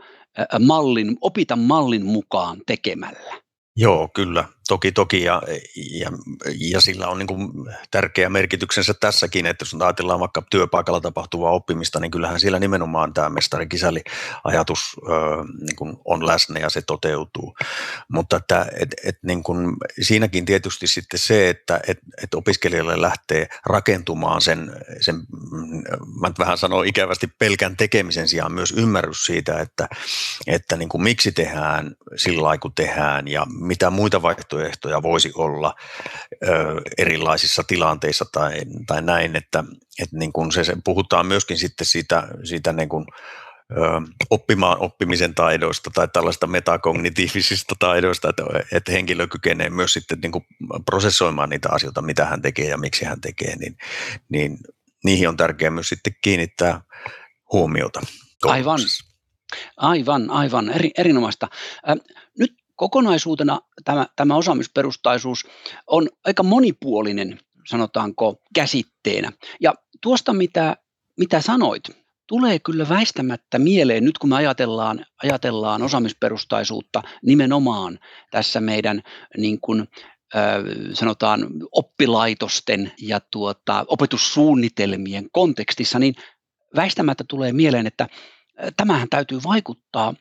mallin, 0.61 1.17
opita 1.21 1.57
mallin 1.57 2.07
mukaan 2.07 2.59
tekemällä? 2.67 3.35
Joo, 3.77 4.09
kyllä. 4.15 4.45
Toki, 4.69 4.93
toki. 4.93 5.23
Ja, 5.23 5.43
ja, 5.91 6.11
ja 6.59 6.81
sillä 6.81 7.09
on 7.09 7.19
niin 7.19 7.27
kuin 7.27 7.51
tärkeä 7.91 8.29
merkityksensä 8.29 8.95
tässäkin, 9.01 9.47
että 9.47 9.63
jos 9.63 9.77
ajatellaan 9.83 10.21
vaikka 10.21 10.43
työpaikalla 10.51 11.01
tapahtuvaa 11.01 11.53
oppimista, 11.53 12.01
niin 12.01 12.11
kyllähän 12.11 12.41
siellä 12.41 12.59
nimenomaan 12.59 13.15
tämä 13.15 13.29
mestari-kisäli-ajatus 13.29 14.97
niin 15.61 15.77
kuin 15.77 15.97
on 16.05 16.27
läsnä 16.27 16.61
ja 16.61 16.71
se 16.71 16.83
toteutuu. 16.83 17.57
Mutta 18.09 18.37
että, 18.37 18.67
et, 18.81 18.95
et, 19.05 19.19
niin 19.23 19.43
kuin, 19.43 19.77
siinäkin 20.01 20.45
tietysti 20.45 20.87
sitten 20.87 21.19
se, 21.19 21.49
että 21.49 21.81
et, 21.87 21.99
et 22.23 22.35
opiskelijalle 22.35 23.01
lähtee 23.01 23.49
rakentumaan 23.67 24.41
sen, 24.41 24.73
sen, 25.01 25.17
mä 26.21 26.33
vähän 26.39 26.59
sanon 26.59 26.87
ikävästi 26.87 27.27
pelkän 27.39 27.77
tekemisen 27.77 28.29
sijaan 28.29 28.53
myös 28.53 28.75
ymmärrys 28.77 29.25
siitä, 29.25 29.61
että, 29.61 29.89
että 30.47 30.77
niin 30.77 30.89
kuin 30.89 31.03
miksi 31.03 31.33
tehdään 31.33 31.97
sillä 32.17 32.43
lailla, 32.43 32.59
kun 32.59 32.75
tehdään 32.75 33.29
ja 33.29 33.47
mitä 33.61 33.91
muita 33.91 34.23
vaihtoehtoja 34.23 34.52
voisi 35.03 35.33
olla 35.35 35.75
ö, 36.33 36.81
erilaisissa 36.99 37.65
tilanteissa 37.67 38.25
tai, 38.33 38.53
tai 38.87 39.03
näin, 39.03 39.37
että, 39.37 39.65
että 40.03 40.17
niin 40.17 40.33
kuin 40.33 40.53
se, 40.53 40.65
se, 40.65 40.77
puhutaan 40.85 41.27
myöskin 41.27 41.57
sitten 41.57 41.87
siitä, 41.87 42.29
siitä 42.45 42.73
niin 42.73 42.89
kuin, 42.89 43.07
ö, 43.71 43.77
oppimaan 44.31 44.79
oppimisen 44.79 45.35
taidoista 45.35 45.91
tai 45.95 46.09
tällaista 46.13 46.47
metakognitiivisista 46.47 47.75
taidoista, 47.79 48.29
että, 48.29 48.43
että 48.73 48.93
henkilö 48.93 49.27
kykenee 49.27 49.71
myös 49.71 49.93
sitten 49.93 50.19
niin 50.21 50.33
kuin 50.33 50.45
prosessoimaan 50.87 51.49
niitä 51.51 51.69
asioita, 51.73 52.03
mitä 52.03 52.25
hän 52.25 52.43
tekee 52.43 52.69
ja 52.69 52.79
miksi 52.79 53.05
hän 53.05 53.21
tekee, 53.21 53.57
niin, 53.57 53.77
niin 54.29 54.59
niihin 55.05 55.29
on 55.29 55.37
tärkeää 55.37 55.71
myös 55.71 55.89
sitten 55.89 56.17
kiinnittää 56.23 56.81
huomiota. 57.53 58.01
Aivan, 58.43 58.81
aivan, 59.77 60.31
aivan, 60.31 60.69
eri, 60.69 60.91
erinomaista. 60.99 61.49
Kokonaisuutena 62.83 63.61
tämä, 63.85 64.07
tämä 64.17 64.37
osaamisperustaisuus 64.37 65.47
on 65.87 66.09
aika 66.25 66.43
monipuolinen, 66.43 67.41
sanotaanko, 67.69 68.37
käsitteenä. 68.55 69.33
Ja 69.61 69.75
tuosta, 70.01 70.33
mitä, 70.33 70.77
mitä 71.19 71.41
sanoit, 71.41 71.83
tulee 72.27 72.59
kyllä 72.59 72.89
väistämättä 72.89 73.59
mieleen, 73.59 74.05
nyt 74.05 74.19
kun 74.19 74.31
me 74.31 74.37
ajatellaan, 74.37 75.07
ajatellaan 75.23 75.83
osaamisperustaisuutta 75.83 77.03
nimenomaan 77.23 77.99
tässä 78.31 78.61
meidän 78.61 79.03
niin 79.37 79.61
kuin, 79.61 79.89
sanotaan 80.93 81.47
oppilaitosten 81.73 82.93
ja 83.01 83.21
tuota, 83.21 83.85
opetussuunnitelmien 83.89 85.29
kontekstissa, 85.33 85.99
niin 85.99 86.15
väistämättä 86.77 87.25
tulee 87.29 87.53
mieleen, 87.53 87.87
että 87.87 88.09
tämähän 88.77 89.09
täytyy 89.09 89.41
vaikuttaa 89.45 90.15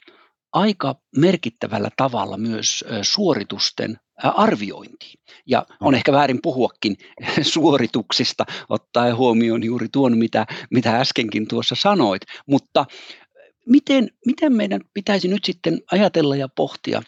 aika 0.53 0.95
merkittävällä 1.17 1.89
tavalla 1.97 2.37
myös 2.37 2.85
suoritusten 3.01 3.97
arviointiin. 4.23 5.19
Ja 5.45 5.65
on 5.81 5.95
ehkä 5.95 6.11
väärin 6.11 6.41
puhuakin 6.41 6.97
suorituksista, 7.53 8.45
ottaen 8.69 9.17
huomioon 9.17 9.63
juuri 9.63 9.87
tuon, 9.91 10.17
mitä, 10.17 10.45
mitä 10.71 10.99
äskenkin 10.99 11.47
tuossa 11.47 11.75
sanoit. 11.75 12.21
Mutta 12.47 12.85
miten, 13.65 14.09
miten 14.25 14.53
meidän 14.53 14.81
pitäisi 14.93 15.27
nyt 15.27 15.45
sitten 15.45 15.81
ajatella 15.91 16.35
ja 16.35 16.47
pohtia 16.55 17.01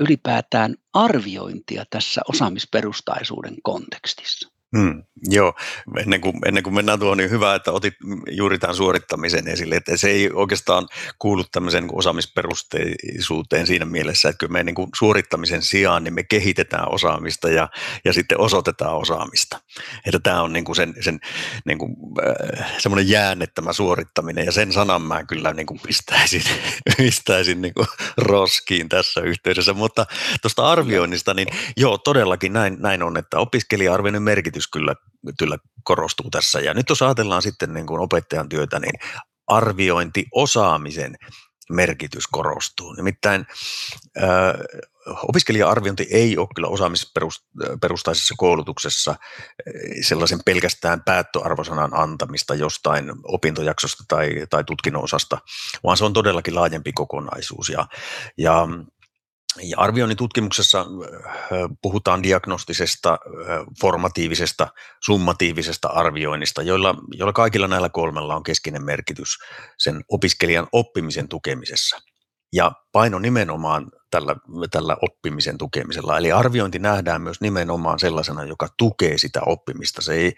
ylipäätään 0.00 0.74
arviointia 0.92 1.84
tässä 1.90 2.20
osaamisperustaisuuden 2.28 3.56
kontekstissa? 3.62 4.57
Hmm, 4.76 5.02
joo, 5.22 5.54
ennen 5.98 6.20
kuin, 6.20 6.38
ennen 6.46 6.62
kuin 6.62 6.74
mennään 6.74 6.98
tuohon, 6.98 7.18
niin 7.18 7.30
hyvä, 7.30 7.54
että 7.54 7.72
otit 7.72 7.94
juuri 8.30 8.58
tämän 8.58 8.76
suorittamisen 8.76 9.48
esille, 9.48 9.76
että 9.76 9.96
se 9.96 10.10
ei 10.10 10.30
oikeastaan 10.32 10.88
kuulu 11.18 11.44
tämmöiseen 11.44 11.84
niin 11.84 11.98
osaamisperusteisuuteen 11.98 13.66
siinä 13.66 13.84
mielessä, 13.84 14.28
että 14.28 14.38
kyllä 14.38 14.52
me 14.52 14.64
niin 14.64 14.74
kuin 14.74 14.88
suorittamisen 14.98 15.62
sijaan 15.62 16.04
niin 16.04 16.14
me 16.14 16.22
kehitetään 16.22 16.92
osaamista 16.92 17.50
ja, 17.50 17.68
ja 18.04 18.12
sitten 18.12 18.40
osoitetaan 18.40 18.96
osaamista. 18.96 19.60
Että 20.06 20.18
tämä 20.18 20.42
on 20.42 20.52
niin 20.52 20.64
kuin 20.64 20.76
sen, 20.76 20.94
sen 21.00 21.20
niin 21.64 21.78
kuin, 21.78 21.96
äh, 22.60 22.72
semmoinen 22.78 23.08
jäännettämä 23.08 23.72
suorittaminen 23.72 24.46
ja 24.46 24.52
sen 24.52 24.72
sanan 24.72 25.02
mä 25.02 25.24
kyllä 25.24 25.52
niin 25.52 25.66
kuin 25.66 25.80
pistäisin, 25.86 26.42
pistäisin 26.96 27.62
niin 27.62 27.74
kuin 27.74 27.86
roskiin 28.16 28.88
tässä 28.88 29.20
yhteydessä, 29.20 29.72
mutta 29.72 30.06
tuosta 30.42 30.70
arvioinnista, 30.70 31.34
niin 31.34 31.48
joo, 31.76 31.98
todellakin 31.98 32.52
näin, 32.52 32.76
näin 32.80 33.02
on, 33.02 33.16
että 33.16 33.38
opiskelija-arvioinnin 33.38 34.22
merkitys 34.22 34.57
merkitys 34.58 34.68
kyllä, 34.68 34.94
kyllä 35.38 35.58
korostuu 35.84 36.30
tässä. 36.30 36.60
Ja 36.60 36.74
nyt 36.74 36.88
jos 36.88 37.02
ajatellaan 37.02 37.42
sitten 37.42 37.72
niin 37.72 37.86
kuin 37.86 38.00
opettajan 38.00 38.48
työtä, 38.48 38.80
niin 38.80 38.94
arviointiosaamisen 39.46 41.16
merkitys 41.70 42.26
korostuu. 42.26 42.92
Nimittäin 42.92 43.46
äh, 44.22 44.54
opiskelija-arviointi 45.22 46.06
ei 46.10 46.38
ole 46.38 46.48
kyllä 46.54 46.68
osaamisperustaisessa 46.68 48.34
koulutuksessa 48.36 49.14
sellaisen 50.00 50.40
pelkästään 50.44 51.02
päättöarvosanan 51.04 51.90
antamista 51.94 52.54
jostain 52.54 53.12
opintojaksosta 53.24 54.04
tai, 54.08 54.46
tai 54.50 54.64
tutkinnon 54.64 55.04
osasta, 55.04 55.38
vaan 55.84 55.96
se 55.96 56.04
on 56.04 56.12
todellakin 56.12 56.54
laajempi 56.54 56.92
kokonaisuus. 56.92 57.68
Ja, 57.68 57.86
ja 58.38 58.68
ja 59.62 59.76
arvioinnin 59.78 60.16
tutkimuksessa 60.16 60.86
puhutaan 61.82 62.22
diagnostisesta, 62.22 63.18
formatiivisesta, 63.80 64.68
summatiivisesta 65.04 65.88
arvioinnista, 65.88 66.62
joilla, 66.62 66.94
joilla 67.12 67.32
kaikilla 67.32 67.68
näillä 67.68 67.88
kolmella 67.88 68.36
on 68.36 68.42
keskeinen 68.42 68.84
merkitys 68.84 69.38
sen 69.78 70.04
opiskelijan 70.08 70.66
oppimisen 70.72 71.28
tukemisessa. 71.28 71.98
Ja 72.52 72.72
paino 72.92 73.18
nimenomaan 73.18 73.90
tällä, 74.10 74.36
tällä 74.70 74.96
oppimisen 75.02 75.58
tukemisella. 75.58 76.18
Eli 76.18 76.32
arviointi 76.32 76.78
nähdään 76.78 77.22
myös 77.22 77.40
nimenomaan 77.40 77.98
sellaisena, 77.98 78.44
joka 78.44 78.68
tukee 78.78 79.18
sitä 79.18 79.40
oppimista. 79.46 80.02
Se, 80.02 80.14
ei, 80.14 80.32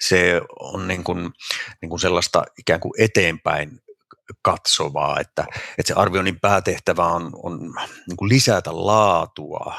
se 0.00 0.40
on 0.60 0.88
niin 0.88 1.04
kuin, 1.04 1.30
niin 1.82 1.90
kuin 1.90 2.00
sellaista 2.00 2.44
ikään 2.58 2.80
kuin 2.80 2.92
eteenpäin 2.98 3.80
katsovaa, 4.42 5.20
että, 5.20 5.44
että 5.78 5.88
se 5.88 5.94
arvioinnin 5.94 6.40
päätehtävä 6.40 7.04
on, 7.06 7.30
on 7.42 7.58
niin 8.08 8.16
kuin 8.16 8.28
lisätä 8.28 8.70
laatua, 8.72 9.74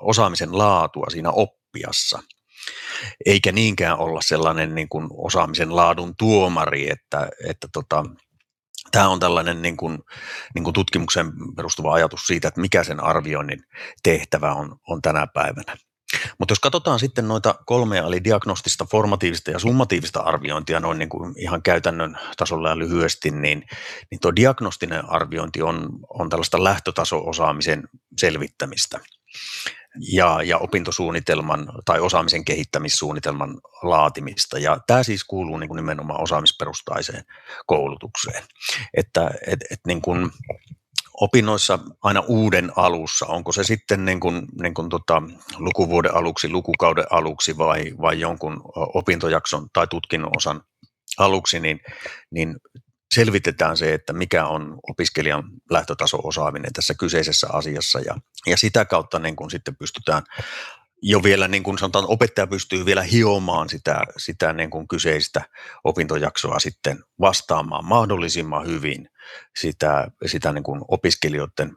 osaamisen 0.00 0.58
laatua 0.58 1.06
siinä 1.10 1.30
oppiassa, 1.30 2.22
eikä 3.26 3.52
niinkään 3.52 3.98
olla 3.98 4.20
sellainen 4.22 4.74
niin 4.74 4.88
kuin 4.88 5.08
osaamisen 5.10 5.76
laadun 5.76 6.14
tuomari, 6.18 6.90
että, 6.90 7.28
että 7.48 7.68
tota, 7.72 8.04
tämä 8.90 9.08
on 9.08 9.20
tällainen 9.20 9.62
niin 9.62 9.76
kuin, 9.76 9.98
niin 10.54 10.64
kuin 10.64 10.74
tutkimuksen 10.74 11.32
perustuva 11.56 11.94
ajatus 11.94 12.26
siitä, 12.26 12.48
että 12.48 12.60
mikä 12.60 12.84
sen 12.84 13.04
arvioinnin 13.04 13.62
tehtävä 14.02 14.52
on, 14.54 14.76
on 14.88 15.02
tänä 15.02 15.26
päivänä. 15.34 15.76
Mutta 16.38 16.52
jos 16.52 16.60
katsotaan 16.60 16.98
sitten 16.98 17.28
noita 17.28 17.54
kolmea, 17.66 18.06
eli 18.06 18.24
diagnostista, 18.24 18.84
formatiivista 18.90 19.50
ja 19.50 19.58
summatiivista 19.58 20.20
arviointia 20.20 20.80
noin 20.80 20.98
niin 20.98 21.08
kuin 21.08 21.34
ihan 21.38 21.62
käytännön 21.62 22.18
tasolla 22.36 22.68
ja 22.68 22.78
lyhyesti, 22.78 23.30
niin, 23.30 23.64
niin 24.10 24.20
tuo 24.20 24.36
diagnostinen 24.36 25.10
arviointi 25.10 25.62
on, 25.62 25.88
on 26.08 26.28
tällaista 26.28 26.64
lähtötaso-osaamisen 26.64 27.88
selvittämistä 28.20 29.00
ja, 30.12 30.42
ja 30.42 30.58
opintosuunnitelman 30.58 31.72
tai 31.84 32.00
osaamisen 32.00 32.44
kehittämissuunnitelman 32.44 33.60
laatimista. 33.82 34.58
Ja 34.58 34.78
tämä 34.86 35.02
siis 35.02 35.24
kuuluu 35.24 35.56
niin 35.56 35.68
kuin 35.68 35.76
nimenomaan 35.76 36.22
osaamisperustaiseen 36.22 37.24
koulutukseen. 37.66 38.42
Että 38.94 39.30
et, 39.46 39.60
et 39.70 39.80
niin 39.86 40.02
kuin, 40.02 40.30
opinnoissa 41.20 41.78
aina 42.02 42.20
uuden 42.20 42.72
alussa, 42.76 43.26
onko 43.26 43.52
se 43.52 43.64
sitten 43.64 44.04
niin 44.04 44.20
kuin, 44.20 44.42
niin 44.62 44.74
kuin 44.74 44.88
tota, 44.88 45.22
lukuvuoden 45.58 46.14
aluksi, 46.14 46.48
lukukauden 46.48 47.04
aluksi 47.10 47.58
vai, 47.58 47.92
vai 48.00 48.20
jonkun 48.20 48.62
opintojakson 48.74 49.66
tai 49.72 49.86
tutkinnon 49.86 50.30
osan 50.36 50.60
aluksi, 51.18 51.60
niin, 51.60 51.80
niin 52.30 52.56
selvitetään 53.14 53.76
se, 53.76 53.94
että 53.94 54.12
mikä 54.12 54.46
on 54.46 54.78
opiskelijan 54.90 55.44
lähtötaso-osaaminen 55.70 56.72
tässä 56.72 56.94
kyseisessä 56.94 57.46
asiassa 57.52 58.00
ja, 58.00 58.16
ja 58.46 58.56
sitä 58.56 58.84
kautta 58.84 59.18
niin 59.18 59.36
kuin 59.36 59.50
sitten 59.50 59.76
pystytään 59.76 60.22
jo 61.06 61.22
vielä, 61.22 61.48
niin 61.48 61.62
kuin 61.62 61.78
sanotaan, 61.78 62.04
opettaja 62.08 62.46
pystyy 62.46 62.86
vielä 62.86 63.02
hiomaan 63.02 63.68
sitä, 63.68 64.00
sitä 64.16 64.52
niin 64.52 64.70
kuin 64.70 64.88
kyseistä 64.88 65.42
opintojaksoa 65.84 66.58
sitten 66.58 66.98
vastaamaan 67.20 67.84
mahdollisimman 67.84 68.66
hyvin 68.66 69.08
sitä, 69.60 70.10
sitä 70.26 70.52
niin 70.52 70.64
kuin 70.64 70.80
opiskelijoiden 70.88 71.72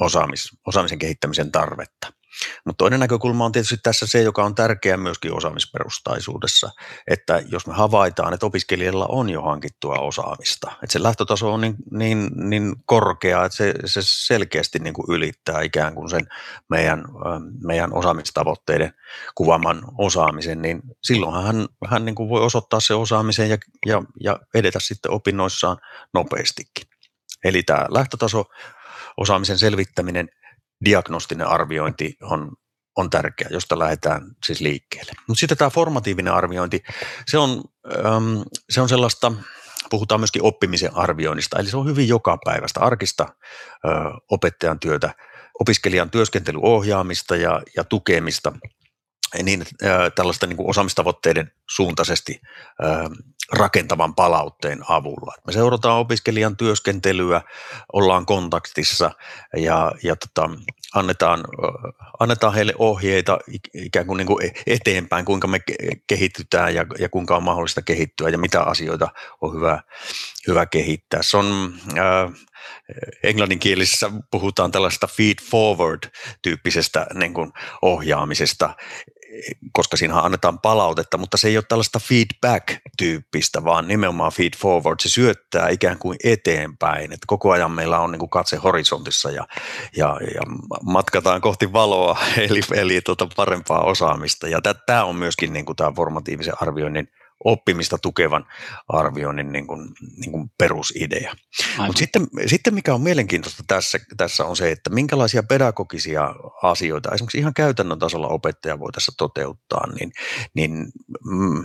osaamis, 0.00 0.48
osaamisen 0.66 0.98
kehittämisen 0.98 1.52
tarvetta. 1.52 2.19
Mutta 2.64 2.78
toinen 2.78 3.00
näkökulma 3.00 3.44
on 3.44 3.52
tietysti 3.52 3.76
tässä 3.82 4.06
se, 4.06 4.22
joka 4.22 4.44
on 4.44 4.54
tärkeä 4.54 4.96
myöskin 4.96 5.32
osaamisperustaisuudessa, 5.32 6.70
että 7.08 7.42
jos 7.46 7.66
me 7.66 7.74
havaitaan, 7.74 8.34
että 8.34 8.46
opiskelijalla 8.46 9.06
on 9.06 9.30
jo 9.30 9.42
hankittua 9.42 9.94
osaamista, 9.94 10.72
että 10.72 10.92
se 10.92 11.02
lähtötaso 11.02 11.52
on 11.52 11.60
niin, 11.60 11.74
niin, 11.90 12.30
niin 12.34 12.74
korkea, 12.86 13.44
että 13.44 13.56
se, 13.56 13.74
se 13.84 14.00
selkeästi 14.04 14.78
niin 14.78 14.94
kuin 14.94 15.06
ylittää 15.08 15.62
ikään 15.62 15.94
kuin 15.94 16.10
sen 16.10 16.26
meidän, 16.70 16.98
ähm, 16.98 17.42
meidän 17.66 17.92
osaamistavoitteiden 17.92 18.94
kuvaaman 19.34 19.82
osaamisen, 19.98 20.62
niin 20.62 20.82
silloin 21.02 21.44
hän, 21.44 21.66
hän 21.86 22.04
niin 22.04 22.14
kuin 22.14 22.28
voi 22.28 22.42
osoittaa 22.42 22.80
se 22.80 22.94
osaamisen 22.94 23.50
ja, 23.50 23.58
ja, 23.86 24.02
ja 24.20 24.38
edetä 24.54 24.80
sitten 24.80 25.10
opinnoissaan 25.10 25.76
nopeastikin. 26.14 26.90
Eli 27.44 27.62
tämä 27.62 27.86
lähtötaso 27.90 28.44
osaamisen 29.16 29.58
selvittäminen 29.58 30.28
diagnostinen 30.84 31.46
arviointi 31.46 32.16
on, 32.22 32.52
on 32.96 33.10
tärkeä, 33.10 33.48
josta 33.50 33.78
lähdetään 33.78 34.22
siis 34.46 34.60
liikkeelle. 34.60 35.12
Mutta 35.28 35.40
sitten 35.40 35.58
tämä 35.58 35.70
formatiivinen 35.70 36.32
arviointi, 36.32 36.82
se 37.26 37.38
on, 37.38 37.62
äm, 38.06 38.44
se 38.70 38.80
on 38.80 38.88
sellaista, 38.88 39.32
puhutaan 39.90 40.20
myöskin 40.20 40.42
oppimisen 40.42 40.96
arvioinnista, 40.96 41.58
eli 41.58 41.68
se 41.68 41.76
on 41.76 41.86
hyvin 41.86 42.08
jokapäiväistä 42.08 42.80
arkista 42.80 43.26
ö, 43.84 43.88
opettajan 44.30 44.80
työtä, 44.80 45.14
opiskelijan 45.60 46.10
työskentelyohjaamista 46.10 47.36
ja, 47.36 47.62
ja 47.76 47.84
tukemista 47.84 48.52
niin 49.42 49.60
äh, 49.84 50.12
tällaista 50.14 50.46
niin 50.46 50.56
kuin 50.56 50.70
osaamistavoitteiden 50.70 51.52
suuntaisesti 51.70 52.40
äh, 52.84 53.10
rakentavan 53.52 54.14
palautteen 54.14 54.80
avulla. 54.88 55.34
Me 55.46 55.52
seurataan 55.52 55.98
opiskelijan 55.98 56.56
työskentelyä, 56.56 57.42
ollaan 57.92 58.26
kontaktissa 58.26 59.10
ja, 59.56 59.92
ja 60.02 60.16
tota, 60.16 60.50
annetaan, 60.94 61.44
annetaan 62.20 62.54
heille 62.54 62.74
ohjeita 62.78 63.38
ikään 63.74 64.06
kuin, 64.06 64.16
niin 64.16 64.26
kuin 64.26 64.50
eteenpäin, 64.66 65.24
kuinka 65.24 65.46
me 65.46 65.60
kehitytään 66.06 66.74
ja, 66.74 66.86
ja 66.98 67.08
kuinka 67.08 67.36
on 67.36 67.42
mahdollista 67.42 67.82
kehittyä 67.82 68.28
ja 68.28 68.38
mitä 68.38 68.62
asioita 68.62 69.08
on 69.40 69.54
hyvä, 69.54 69.82
hyvä 70.46 70.66
kehittää. 70.66 71.22
Se 71.22 71.36
on, 71.36 71.74
äh, 71.98 72.32
englanninkielisessä 73.22 74.10
puhutaan 74.30 74.72
tällaista 74.72 75.06
feed 75.06 75.34
forward-tyyppisestä 75.50 77.06
niin 77.14 77.34
kuin 77.34 77.52
ohjaamisesta, 77.82 78.74
koska 79.72 79.96
siinä 79.96 80.18
annetaan 80.18 80.58
palautetta, 80.58 81.18
mutta 81.18 81.36
se 81.36 81.48
ei 81.48 81.56
ole 81.56 81.64
tällaista 81.68 81.98
feedback-tyyppistä, 81.98 83.64
vaan 83.64 83.88
nimenomaan 83.88 84.32
feed 84.32 84.52
forward. 84.58 85.00
Se 85.00 85.08
syöttää 85.08 85.68
ikään 85.68 85.98
kuin 85.98 86.18
eteenpäin, 86.24 87.04
että 87.04 87.24
koko 87.26 87.50
ajan 87.50 87.70
meillä 87.70 87.98
on 87.98 88.12
niin 88.12 88.20
kuin 88.20 88.30
katse 88.30 88.56
horisontissa 88.56 89.30
ja, 89.30 89.46
ja, 89.96 90.18
ja 90.34 90.40
matkataan 90.82 91.40
kohti 91.40 91.72
valoa, 91.72 92.18
eli, 92.48 92.60
eli 92.74 93.00
tuota 93.00 93.28
parempaa 93.36 93.84
osaamista. 93.84 94.48
Ja 94.48 94.60
tämä 94.86 95.04
on 95.04 95.16
myöskin 95.16 95.52
niin 95.52 95.64
kuin 95.64 95.76
tämä 95.76 95.92
formatiivisen 95.96 96.54
arvioinnin 96.60 97.08
oppimista 97.44 97.98
tukevan 97.98 98.46
arvioinnin 98.88 99.52
niin 99.52 99.66
kuin, 99.66 99.88
niin 100.16 100.32
kuin 100.32 100.50
perusidea. 100.58 101.34
Mutta 101.78 101.98
sitten, 101.98 102.26
sitten 102.46 102.74
mikä 102.74 102.94
on 102.94 103.00
mielenkiintoista 103.00 103.62
tässä, 103.66 103.98
tässä 104.16 104.44
on 104.44 104.56
se, 104.56 104.70
että 104.70 104.90
minkälaisia 104.90 105.42
pedagogisia 105.42 106.34
asioita 106.62 107.10
esimerkiksi 107.14 107.38
ihan 107.38 107.54
käytännön 107.54 107.98
tasolla 107.98 108.28
opettaja 108.28 108.78
voi 108.78 108.92
tässä 108.92 109.12
toteuttaa, 109.18 109.86
niin, 109.92 110.12
niin 110.54 110.72
mm, 111.24 111.64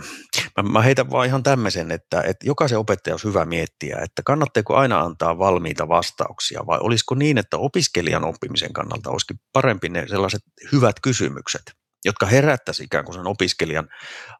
mä, 0.56 0.62
mä 0.62 0.82
heitän 0.82 1.10
vaan 1.10 1.26
ihan 1.26 1.42
tämmöisen, 1.42 1.90
että, 1.90 2.20
että 2.20 2.46
jokaisen 2.46 2.78
opettaja 2.78 3.14
olisi 3.14 3.28
hyvä 3.28 3.44
miettiä, 3.44 3.98
että 4.02 4.22
kannattaako 4.24 4.76
aina 4.76 5.00
antaa 5.00 5.38
valmiita 5.38 5.88
vastauksia 5.88 6.66
vai 6.66 6.78
olisiko 6.82 7.14
niin, 7.14 7.38
että 7.38 7.56
opiskelijan 7.56 8.24
oppimisen 8.24 8.72
kannalta 8.72 9.10
olisikin 9.10 9.40
parempi 9.52 9.88
ne 9.88 10.08
sellaiset 10.08 10.42
hyvät 10.72 11.00
kysymykset, 11.02 11.62
jotka 12.04 12.26
herättäisi 12.26 12.84
ikään 12.84 13.04
kuin 13.04 13.14
sen 13.14 13.26
opiskelijan 13.26 13.88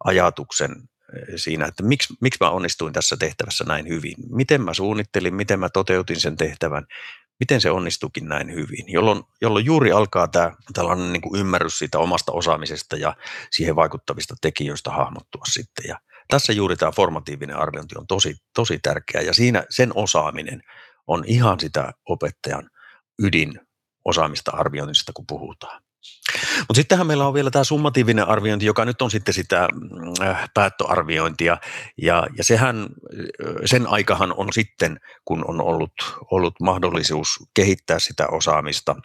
ajatuksen 0.05 0.71
siinä, 1.37 1.67
että 1.67 1.83
miksi, 1.83 2.15
miksi 2.21 2.39
mä 2.41 2.51
onnistuin 2.51 2.93
tässä 2.93 3.17
tehtävässä 3.17 3.65
näin 3.65 3.89
hyvin, 3.89 4.15
miten 4.31 4.63
mä 4.63 4.75
suunnittelin, 4.75 5.35
miten 5.35 5.61
mä 5.61 5.69
toteutin 5.69 6.21
sen 6.21 6.37
tehtävän, 6.37 6.87
miten 7.41 7.61
se 7.61 7.71
onnistukin 7.71 8.29
näin 8.29 8.55
hyvin, 8.55 8.85
jolloin, 8.89 9.23
jolloin 9.41 9.65
juuri 9.65 9.93
alkaa 9.93 10.29
tämä 10.29 10.53
tällainen 10.73 11.13
niin 11.13 11.21
kuin 11.21 11.41
ymmärrys 11.41 11.79
siitä 11.79 11.99
omasta 11.99 12.33
osaamisesta 12.33 12.97
ja 12.97 13.17
siihen 13.51 13.77
vaikuttavista 13.77 14.35
tekijöistä 14.41 14.91
hahmottua 14.91 15.43
sitten. 15.53 15.85
Ja 15.89 16.01
tässä 16.29 16.53
juuri 16.53 16.77
tämä 16.77 16.93
formatiivinen 16.93 17.57
arviointi 17.57 17.95
on 17.99 18.07
tosi, 18.07 18.37
tosi 18.55 18.79
tärkeä 18.83 19.21
ja 19.21 19.35
siinä 19.35 19.65
sen 19.71 19.93
osaaminen 19.95 20.63
on 21.07 21.25
ihan 21.27 21.61
sitä 21.61 21.93
opettajan 22.09 22.71
ydin 23.23 23.61
osaamista 24.05 24.51
arvioinnista, 24.51 25.13
kun 25.13 25.27
puhutaan. 25.27 25.83
Mutta 26.59 26.75
sittenhän 26.75 27.07
meillä 27.07 27.27
on 27.27 27.35
vielä 27.35 27.51
tämä 27.51 27.65
summatiivinen 27.65 28.29
arviointi, 28.29 28.67
joka 28.67 28.85
nyt 28.85 29.03
on 29.03 29.11
sitten 29.11 29.35
sitä 29.35 29.69
äh, 30.23 30.51
päättöarviointia, 30.55 31.59
ja, 32.03 32.27
ja 32.37 32.45
sehän, 32.45 32.83
äh, 32.83 33.55
sen 33.65 33.87
aikahan 33.87 34.35
on 34.37 34.53
sitten, 34.53 35.01
kun 35.25 35.45
on 35.49 35.61
ollut, 35.61 35.93
ollut 36.31 36.55
mahdollisuus 36.61 37.29
kehittää 37.55 37.99
sitä 37.99 38.27
osaamista 38.27 38.97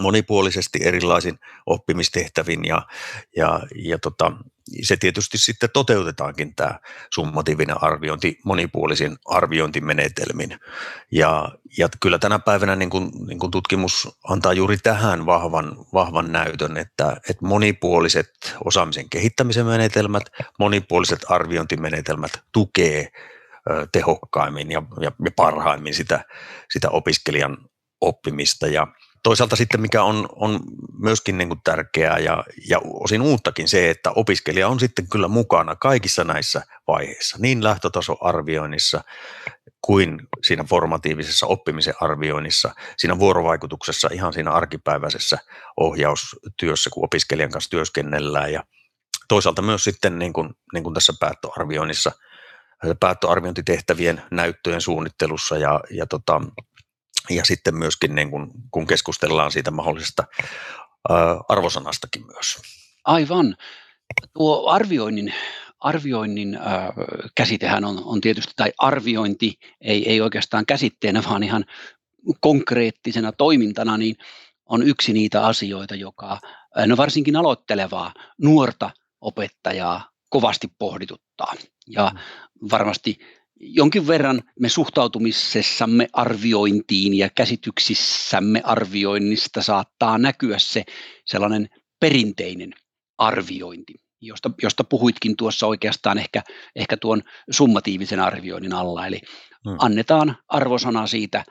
monipuolisesti 0.00 0.78
erilaisin 0.82 1.38
oppimistehtävin 1.66 2.64
ja, 2.64 2.82
ja, 3.36 3.60
ja 3.74 3.98
tota, 3.98 4.32
se 4.82 4.96
tietysti 4.96 5.38
sitten 5.38 5.70
toteutetaankin 5.72 6.54
tämä 6.54 6.78
summatiivinen 7.14 7.82
arviointi 7.82 8.38
monipuolisin 8.44 9.16
arviointimenetelmin. 9.26 10.58
Ja, 11.12 11.48
ja 11.78 11.88
kyllä 12.00 12.18
tänä 12.18 12.38
päivänä 12.38 12.76
niin 12.76 12.90
kuin, 12.90 13.10
niin 13.26 13.38
kuin 13.38 13.50
tutkimus 13.50 14.08
antaa 14.24 14.52
juuri 14.52 14.76
tähän 14.76 15.26
vahvan, 15.26 15.76
vahvan 15.92 16.32
näytön, 16.32 16.76
että, 16.76 17.16
että 17.30 17.46
monipuoliset 17.46 18.56
osaamisen 18.64 19.10
kehittämisen 19.10 19.66
menetelmät, 19.66 20.24
monipuoliset 20.58 21.20
arviointimenetelmät 21.28 22.32
tukee 22.52 23.08
tehokkaimmin 23.92 24.70
ja, 24.70 24.82
ja, 25.00 25.12
ja 25.24 25.30
parhaimmin 25.36 25.94
sitä, 25.94 26.24
sitä 26.70 26.90
opiskelijan 26.90 27.58
oppimista. 28.00 28.66
Ja, 28.66 28.86
toisaalta 29.26 29.56
sitten 29.56 29.80
mikä 29.80 30.02
on, 30.02 30.28
on 30.36 30.60
myöskin 30.98 31.38
niin 31.38 31.48
kuin 31.48 31.60
tärkeää 31.64 32.18
ja, 32.18 32.44
ja 32.68 32.80
osin 32.84 33.22
uuttakin 33.22 33.68
se, 33.68 33.90
että 33.90 34.10
opiskelija 34.10 34.68
on 34.68 34.80
sitten 34.80 35.08
kyllä 35.08 35.28
mukana 35.28 35.76
kaikissa 35.76 36.24
näissä 36.24 36.62
vaiheissa, 36.88 37.36
niin 37.40 37.64
lähtötasoarvioinnissa 37.64 39.04
kuin 39.80 40.20
siinä 40.46 40.64
formatiivisessa 40.64 41.46
oppimisen 41.46 41.94
arvioinnissa, 42.00 42.74
siinä 42.96 43.18
vuorovaikutuksessa, 43.18 44.08
ihan 44.12 44.32
siinä 44.32 44.50
arkipäiväisessä 44.50 45.38
ohjaustyössä, 45.76 46.90
kun 46.90 47.04
opiskelijan 47.04 47.50
kanssa 47.50 47.70
työskennellään. 47.70 48.52
Ja 48.52 48.64
toisaalta 49.28 49.62
myös 49.62 49.84
sitten 49.84 50.18
niin 50.18 50.32
kuin, 50.32 50.50
niin 50.72 50.84
kuin 50.84 50.94
tässä 50.94 51.12
päättöarvioinnissa, 51.20 52.12
päättöarviointitehtävien 53.00 54.22
näyttöjen 54.30 54.80
suunnittelussa 54.80 55.58
ja, 55.58 55.80
ja 55.90 56.06
tota, 56.06 56.40
ja 57.30 57.44
sitten 57.44 57.74
myöskin 57.74 58.14
niin 58.14 58.30
kun, 58.30 58.50
kun 58.70 58.86
keskustellaan 58.86 59.52
siitä 59.52 59.70
mahdollisesta 59.70 60.24
ää, 61.08 61.40
arvosanastakin 61.48 62.26
myös. 62.26 62.58
Aivan. 63.04 63.56
Tuo 64.34 64.68
arvioinnin, 64.68 65.34
arvioinnin 65.80 66.54
äh, 66.54 66.62
käsitehän 67.34 67.84
on, 67.84 68.02
on 68.04 68.20
tietysti, 68.20 68.52
tai 68.56 68.72
arviointi 68.78 69.58
ei, 69.80 70.10
ei 70.10 70.20
oikeastaan 70.20 70.66
käsitteenä, 70.66 71.22
vaan 71.28 71.42
ihan 71.42 71.64
konkreettisena 72.40 73.32
toimintana, 73.32 73.96
niin 73.96 74.16
on 74.66 74.82
yksi 74.82 75.12
niitä 75.12 75.46
asioita, 75.46 75.94
joka 75.94 76.40
no 76.86 76.96
varsinkin 76.96 77.36
aloittelevaa 77.36 78.12
nuorta 78.42 78.90
opettajaa 79.20 80.10
kovasti 80.28 80.68
pohdituttaa. 80.78 81.54
Ja 81.86 82.10
mm. 82.14 82.18
varmasti 82.70 83.18
jonkin 83.60 84.06
verran 84.06 84.42
me 84.60 84.68
suhtautumisessamme 84.68 86.08
arviointiin 86.12 87.14
ja 87.14 87.30
käsityksissämme 87.34 88.60
arvioinnista 88.64 89.62
saattaa 89.62 90.18
näkyä 90.18 90.58
se 90.58 90.84
sellainen 91.24 91.68
perinteinen 92.00 92.72
arviointi, 93.18 93.94
josta, 94.20 94.50
josta 94.62 94.84
puhuitkin 94.84 95.36
tuossa 95.36 95.66
oikeastaan 95.66 96.18
ehkä, 96.18 96.42
ehkä 96.76 96.96
tuon 96.96 97.22
summatiivisen 97.50 98.20
arvioinnin 98.20 98.72
alla. 98.72 99.06
Eli 99.06 99.20
hmm. 99.68 99.76
annetaan 99.78 100.36
arvosana 100.48 101.06
siitä, 101.06 101.44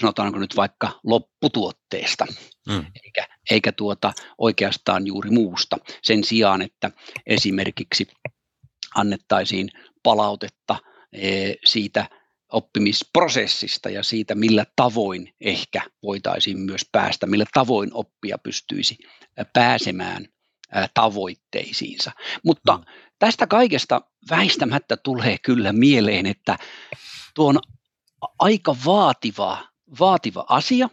sanotaanko 0.00 0.38
nyt 0.38 0.56
vaikka 0.56 1.00
lopputuotteesta, 1.04 2.26
hmm. 2.70 2.84
eikä, 3.04 3.26
eikä 3.50 3.72
tuota 3.72 4.12
oikeastaan 4.38 5.06
juuri 5.06 5.30
muusta. 5.30 5.78
Sen 6.02 6.24
sijaan, 6.24 6.62
että 6.62 6.90
esimerkiksi 7.26 8.06
annettaisiin 8.94 9.70
palautetta 10.06 10.76
e, 11.12 11.52
siitä 11.64 12.08
oppimisprosessista 12.52 13.90
ja 13.90 14.02
siitä, 14.02 14.34
millä 14.34 14.64
tavoin 14.76 15.34
ehkä 15.40 15.82
voitaisiin 16.02 16.58
myös 16.58 16.82
päästä, 16.92 17.26
millä 17.26 17.44
tavoin 17.54 17.90
oppija 17.92 18.38
pystyisi 18.38 18.98
pääsemään 19.52 20.28
tavoitteisiinsa. 20.94 22.12
Mutta 22.44 22.76
mm. 22.76 22.84
tästä 23.18 23.46
kaikesta 23.46 24.00
väistämättä 24.30 24.96
tulee 24.96 25.36
kyllä 25.42 25.72
mieleen, 25.72 26.26
että 26.26 26.58
tuo 27.34 27.48
on 27.48 27.58
aika 28.38 28.76
vaativa, 28.86 29.68
vaativa 30.00 30.44
asia, 30.48 30.88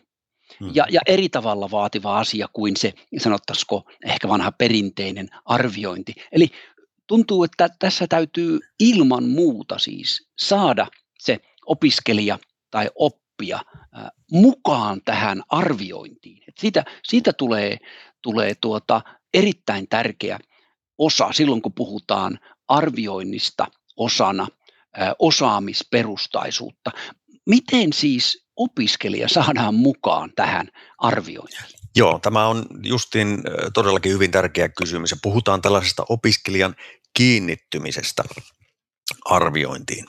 mm. 0.59 0.71
ja, 0.73 0.85
ja 0.91 1.01
eri 1.05 1.29
tavalla 1.29 1.71
vaativa 1.71 2.19
asia 2.19 2.47
kuin 2.53 2.77
se, 2.77 2.93
sanottaisiko 3.17 3.83
ehkä 4.05 4.27
vanha 4.27 4.51
perinteinen 4.51 5.29
arviointi. 5.45 6.13
Eli 6.31 6.49
tuntuu, 7.13 7.43
että 7.43 7.69
tässä 7.79 8.07
täytyy 8.07 8.59
ilman 8.79 9.23
muuta 9.23 9.79
siis 9.79 10.29
saada 10.39 10.87
se 11.19 11.39
opiskelija 11.65 12.39
tai 12.71 12.89
oppija 12.95 13.59
mukaan 14.31 15.01
tähän 15.05 15.43
arviointiin. 15.49 16.43
Et 16.47 16.57
siitä, 16.57 16.85
siitä 17.03 17.33
tulee, 17.33 17.77
tulee 18.21 18.55
tuota 18.61 19.01
erittäin 19.33 19.87
tärkeä 19.87 20.39
osa 20.97 21.29
silloin, 21.31 21.61
kun 21.61 21.73
puhutaan 21.73 22.39
arvioinnista 22.67 23.67
osana 23.97 24.47
osaamisperustaisuutta. 25.19 26.91
Miten 27.45 27.93
siis 27.93 28.45
opiskelija 28.55 29.27
saadaan 29.29 29.75
mukaan 29.75 30.31
tähän 30.35 30.67
arviointiin? 30.97 31.79
Joo, 31.95 32.19
tämä 32.19 32.47
on 32.47 32.65
justiin 32.83 33.43
todellakin 33.73 34.11
hyvin 34.11 34.31
tärkeä 34.31 34.69
kysymys 34.69 35.11
ja 35.11 35.17
puhutaan 35.21 35.61
tällaisesta 35.61 36.05
opiskelijan 36.09 36.75
kiinnittymisestä 37.13 38.23
arviointiin. 39.25 40.05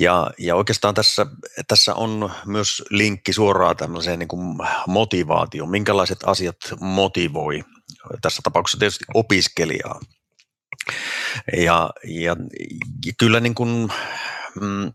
Ja, 0.00 0.30
ja 0.38 0.56
oikeastaan 0.56 0.94
tässä, 0.94 1.26
tässä 1.68 1.94
on 1.94 2.30
myös 2.46 2.82
linkki 2.90 3.32
suoraan 3.32 3.76
tämmöiseen 3.76 4.18
niin 4.18 4.28
kuin 4.28 4.56
motivaatioon, 4.86 5.70
minkälaiset 5.70 6.18
asiat 6.24 6.56
motivoi 6.80 7.64
tässä 8.22 8.40
tapauksessa 8.44 8.78
tietysti 8.78 9.04
opiskelijaa. 9.14 10.00
Ja, 11.56 11.90
ja, 12.04 12.36
ja 13.06 13.12
kyllä 13.18 13.40
niin 13.40 13.54
kuin, 13.54 13.92
mm, 14.60 14.92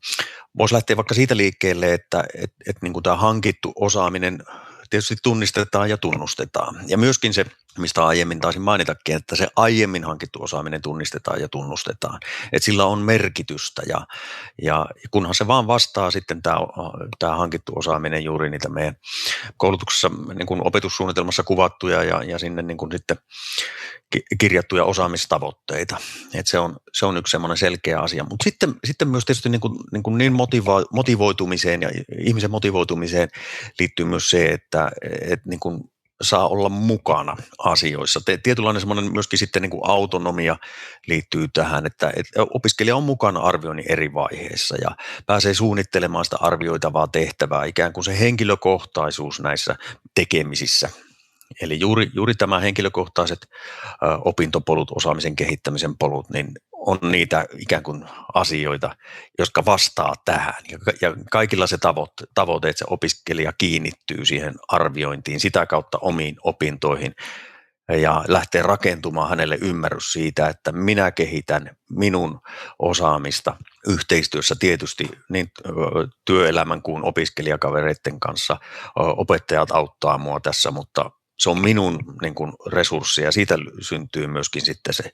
voisi 0.57 0.73
lähteä 0.73 0.97
vaikka 0.97 1.15
siitä 1.15 1.37
liikkeelle, 1.37 1.93
että 1.93 2.23
et, 2.35 2.53
et 2.67 2.75
niin 2.81 2.93
kuin 2.93 3.03
tämä 3.03 3.15
hankittu 3.15 3.73
osaaminen 3.75 4.43
tietysti 4.89 5.15
tunnistetaan 5.23 5.89
ja 5.89 5.97
tunnustetaan. 5.97 6.83
Ja 6.87 6.97
myöskin 6.97 7.33
se, 7.33 7.45
mistä 7.77 8.05
aiemmin 8.05 8.39
taisin 8.39 8.61
mainitakin, 8.61 9.15
että 9.15 9.35
se 9.35 9.47
aiemmin 9.55 10.03
hankittu 10.03 10.43
osaaminen 10.43 10.81
tunnistetaan 10.81 11.41
ja 11.41 11.49
tunnustetaan. 11.49 12.19
Että 12.51 12.65
sillä 12.65 12.85
on 12.85 12.99
merkitystä 12.99 13.81
ja, 13.89 14.07
ja 14.61 14.85
kunhan 15.11 15.35
se 15.35 15.47
vaan 15.47 15.67
vastaa 15.67 16.11
sitten 16.11 16.41
tämä, 16.41 16.57
tämä 17.19 17.35
hankittu 17.35 17.73
osaaminen 17.75 18.23
juuri 18.23 18.49
niitä 18.49 18.69
meidän 18.69 18.95
koulutuksessa 19.57 20.11
niin 20.33 20.47
kuin 20.47 20.67
opetussuunnitelmassa 20.67 21.43
kuvattuja 21.43 22.03
ja, 22.03 22.23
ja 22.23 22.39
sinne 22.39 22.61
niin 22.61 22.77
kuin 22.77 22.91
sitten 22.91 23.17
kirjattuja 24.39 24.85
osaamistavoitteita. 24.85 25.97
Et 26.33 26.47
se, 26.47 26.59
on, 26.59 26.75
se 26.93 27.05
on 27.05 27.17
yksi 27.17 27.31
semmoinen 27.31 27.57
selkeä 27.57 27.99
asia. 27.99 28.23
Mutta 28.23 28.43
sitten, 28.43 28.75
sitten 28.85 29.07
myös 29.07 29.25
tietysti 29.25 29.49
niin, 29.49 29.61
kuin, 29.61 29.79
niin, 29.91 30.03
kuin 30.03 30.17
niin 30.17 30.33
motiva- 30.33 30.85
motivoitumiseen 30.93 31.81
ja 31.81 31.89
ihmisen 32.19 32.51
motivoitumiseen 32.51 33.29
liittyy 33.79 34.05
myös 34.05 34.29
se, 34.29 34.45
että 34.45 34.91
et 35.21 35.45
niin 35.45 35.59
kuin 35.59 35.90
saa 36.21 36.47
olla 36.47 36.69
mukana 36.69 37.37
asioissa. 37.57 38.19
Tietynlainen 38.43 38.81
semmoinen 38.81 39.13
myöskin 39.13 39.39
sitten 39.39 39.61
niin 39.61 39.69
kuin 39.69 39.81
autonomia 39.85 40.57
liittyy 41.07 41.47
tähän, 41.53 41.85
että, 41.85 42.11
opiskelija 42.53 42.95
on 42.95 43.03
mukana 43.03 43.39
arvioinnin 43.39 43.91
eri 43.91 44.13
vaiheissa 44.13 44.75
ja 44.81 44.95
pääsee 45.25 45.53
suunnittelemaan 45.53 46.25
sitä 46.25 46.37
arvioitavaa 46.39 47.07
tehtävää, 47.07 47.65
ikään 47.65 47.93
kuin 47.93 48.03
se 48.03 48.19
henkilökohtaisuus 48.19 49.39
näissä 49.39 49.75
tekemisissä 50.15 50.89
Eli 51.61 51.79
juuri, 51.79 52.09
juuri 52.13 52.33
tämä 52.33 52.59
henkilökohtaiset 52.59 53.49
opintopolut, 54.25 54.91
osaamisen 54.95 55.35
kehittämisen 55.35 55.97
polut, 55.97 56.29
niin 56.29 56.47
on 56.85 56.99
niitä 57.11 57.45
ikään 57.57 57.83
kuin 57.83 58.05
asioita, 58.33 58.95
jotka 59.39 59.65
vastaa 59.65 60.13
tähän. 60.25 60.63
Ja, 61.01 61.15
kaikilla 61.31 61.67
se 61.67 61.77
tavoite, 61.77 62.25
tavoite, 62.35 62.69
että 62.69 62.79
se 62.79 62.85
opiskelija 62.89 63.53
kiinnittyy 63.57 64.25
siihen 64.25 64.53
arviointiin, 64.67 65.39
sitä 65.39 65.65
kautta 65.65 65.97
omiin 66.01 66.35
opintoihin 66.43 67.15
ja 68.01 68.23
lähtee 68.27 68.61
rakentumaan 68.61 69.29
hänelle 69.29 69.57
ymmärrys 69.61 70.13
siitä, 70.13 70.47
että 70.47 70.71
minä 70.71 71.11
kehitän 71.11 71.75
minun 71.89 72.39
osaamista 72.79 73.55
yhteistyössä 73.87 74.55
tietysti 74.59 75.09
niin 75.29 75.51
työelämän 76.25 76.81
kuin 76.81 77.05
opiskelijakavereiden 77.05 78.19
kanssa. 78.19 78.57
Opettajat 78.95 79.71
auttaa 79.71 80.17
mua 80.17 80.39
tässä, 80.39 80.71
mutta 80.71 81.11
se 81.41 81.49
on 81.49 81.61
minun 81.61 81.99
niin 82.21 82.35
kuin, 82.35 82.53
resurssi 82.67 83.21
ja 83.21 83.31
siitä 83.31 83.57
syntyy 83.81 84.27
myöskin 84.27 84.65
sitten 84.65 84.93
se, 84.93 85.11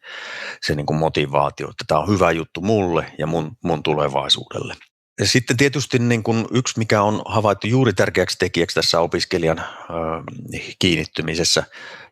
se 0.62 0.76
niin 0.76 0.86
kuin 0.86 0.98
motivaatio, 0.98 1.70
että 1.70 1.84
tämä 1.88 2.00
on 2.00 2.08
hyvä 2.08 2.32
juttu 2.32 2.62
mulle 2.62 3.12
ja 3.18 3.28
mun, 3.28 3.58
mun 3.64 3.84
tulevaisuudelle. 3.84 4.76
Ja 5.20 5.28
sitten 5.28 5.58
tietysti 5.58 6.00
niin 6.00 6.24
kuin 6.24 6.46
yksi, 6.52 6.80
mikä 6.80 7.02
on 7.02 7.22
havaittu 7.26 7.68
juuri 7.68 7.94
tärkeäksi 7.94 8.38
tekijäksi 8.40 8.76
tässä 8.76 9.00
opiskelijan 9.00 9.60
ö, 9.60 9.64
kiinnittymisessä 10.80 11.64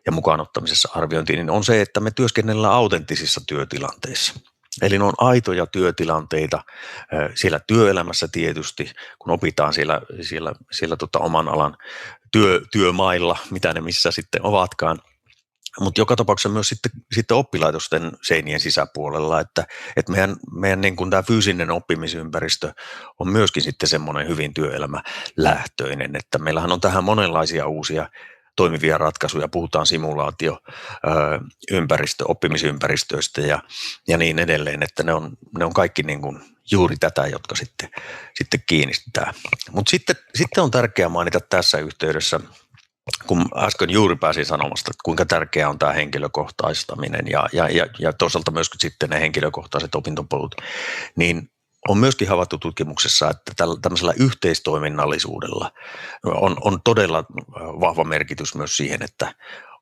ja 0.06 0.12
mukaanottamisessa 0.12 0.88
arviointiin, 0.94 1.36
niin 1.36 1.50
on 1.50 1.64
se, 1.64 1.80
että 1.80 2.00
me 2.00 2.10
työskennellään 2.10 2.74
autenttisissa 2.74 3.40
työtilanteissa. 3.46 4.34
Eli 4.82 4.98
ne 4.98 5.04
on 5.04 5.12
aitoja 5.18 5.66
työtilanteita 5.66 6.64
siellä 7.34 7.60
työelämässä 7.66 8.28
tietysti, 8.32 8.92
kun 9.18 9.32
opitaan 9.32 9.72
siellä, 9.72 10.00
siellä, 10.20 10.52
siellä 10.72 10.96
tota 10.96 11.18
oman 11.18 11.48
alan 11.48 11.76
työ, 12.32 12.60
työmailla, 12.72 13.38
mitä 13.50 13.72
ne 13.72 13.80
missä 13.80 14.10
sitten 14.10 14.46
ovatkaan. 14.46 14.98
Mutta 15.80 16.00
joka 16.00 16.16
tapauksessa 16.16 16.48
myös 16.48 16.68
sitten, 16.68 16.92
sitten 17.12 17.36
oppilaitosten 17.36 18.12
seinien 18.22 18.60
sisäpuolella, 18.60 19.40
että, 19.40 19.66
että 19.96 20.12
meidän, 20.12 20.36
meidän 20.52 20.80
niin 20.80 20.96
kuin 20.96 21.10
tämä 21.10 21.22
fyysinen 21.22 21.70
oppimisympäristö 21.70 22.72
on 23.18 23.28
myöskin 23.28 23.62
sitten 23.62 23.88
semmoinen 23.88 24.28
hyvin 24.28 24.54
työelämälähtöinen, 24.54 26.16
että 26.16 26.38
meillähän 26.38 26.72
on 26.72 26.80
tähän 26.80 27.04
monenlaisia 27.04 27.66
uusia 27.66 28.08
toimivia 28.56 28.98
ratkaisuja, 28.98 29.48
puhutaan 29.48 29.86
simulaatio, 29.86 30.58
ympäristö, 31.70 32.24
oppimisympäristöistä 32.28 33.40
ja, 33.40 33.62
ja 34.08 34.18
niin 34.18 34.38
edelleen, 34.38 34.82
että 34.82 35.02
ne 35.02 35.14
on, 35.14 35.36
ne 35.58 35.64
on 35.64 35.72
kaikki 35.72 36.02
niin 36.02 36.20
kuin 36.20 36.40
juuri 36.70 36.96
tätä, 36.96 37.26
jotka 37.26 37.54
sitten, 37.54 37.88
sitten 38.34 38.60
kiinnittää. 38.66 39.34
Mutta 39.70 39.90
sitten, 39.90 40.16
sitten 40.34 40.64
on 40.64 40.70
tärkeää 40.70 41.08
mainita 41.08 41.40
tässä 41.40 41.78
yhteydessä, 41.78 42.40
kun 43.26 43.48
äsken 43.56 43.90
juuri 43.90 44.16
pääsin 44.16 44.46
sanomasta, 44.46 44.90
että 44.90 45.00
kuinka 45.04 45.26
tärkeää 45.26 45.68
on 45.68 45.78
tämä 45.78 45.92
henkilökohtaistaminen 45.92 47.26
ja, 47.30 47.48
ja, 47.52 47.68
ja, 47.68 47.86
ja 47.98 48.12
toisaalta 48.12 48.50
myös 48.50 48.70
sitten 48.78 49.10
ne 49.10 49.20
henkilökohtaiset 49.20 49.94
opintopolut, 49.94 50.54
niin 51.16 51.50
on 51.88 51.98
myöskin 51.98 52.28
havaittu 52.28 52.58
tutkimuksessa, 52.58 53.30
että 53.30 53.64
tämmöisellä 53.82 54.14
yhteistoiminnallisuudella 54.16 55.72
on, 56.24 56.56
on 56.60 56.80
todella 56.84 57.24
vahva 57.56 58.04
merkitys 58.04 58.54
myös 58.54 58.76
siihen, 58.76 59.02
että 59.02 59.34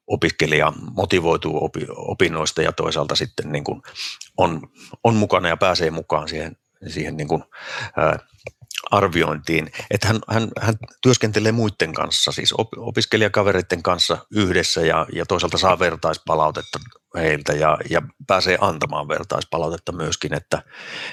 opiskelija 0.07 0.73
motivoituu 0.97 1.65
opi, 1.65 1.87
opinnoista 1.97 2.63
ja 2.63 2.73
toisaalta 2.73 3.17
sitten 3.17 3.53
niin 3.53 3.65
kuin 3.65 3.83
on, 4.37 4.61
on 5.05 5.17
mukana 5.17 5.49
ja 5.49 5.57
pääsee 5.57 5.91
mukaan 5.91 6.29
siihen, 6.29 6.57
siihen 6.89 7.17
niin 7.17 7.29
kuin, 7.29 7.45
ää, 7.97 8.19
arviointiin, 8.91 9.73
että 9.91 10.07
hän, 10.07 10.21
hän, 10.29 10.49
hän 10.61 10.75
työskentelee 11.03 11.53
muiden 11.53 11.93
kanssa, 11.95 12.33
siis 12.33 12.55
opiskelijakavereiden 12.77 13.83
kanssa 13.83 14.19
yhdessä 14.31 14.81
ja, 14.81 15.07
ja 15.13 15.27
toisaalta 15.27 15.59
saa 15.59 15.79
vertaispalautetta 15.79 16.79
heiltä 17.15 17.53
ja, 17.53 17.79
ja 17.91 18.03
pääsee 18.27 18.59
antamaan 18.61 19.09
vertaispalautetta 19.09 19.93
myöskin, 19.93 20.35
että, 20.35 20.63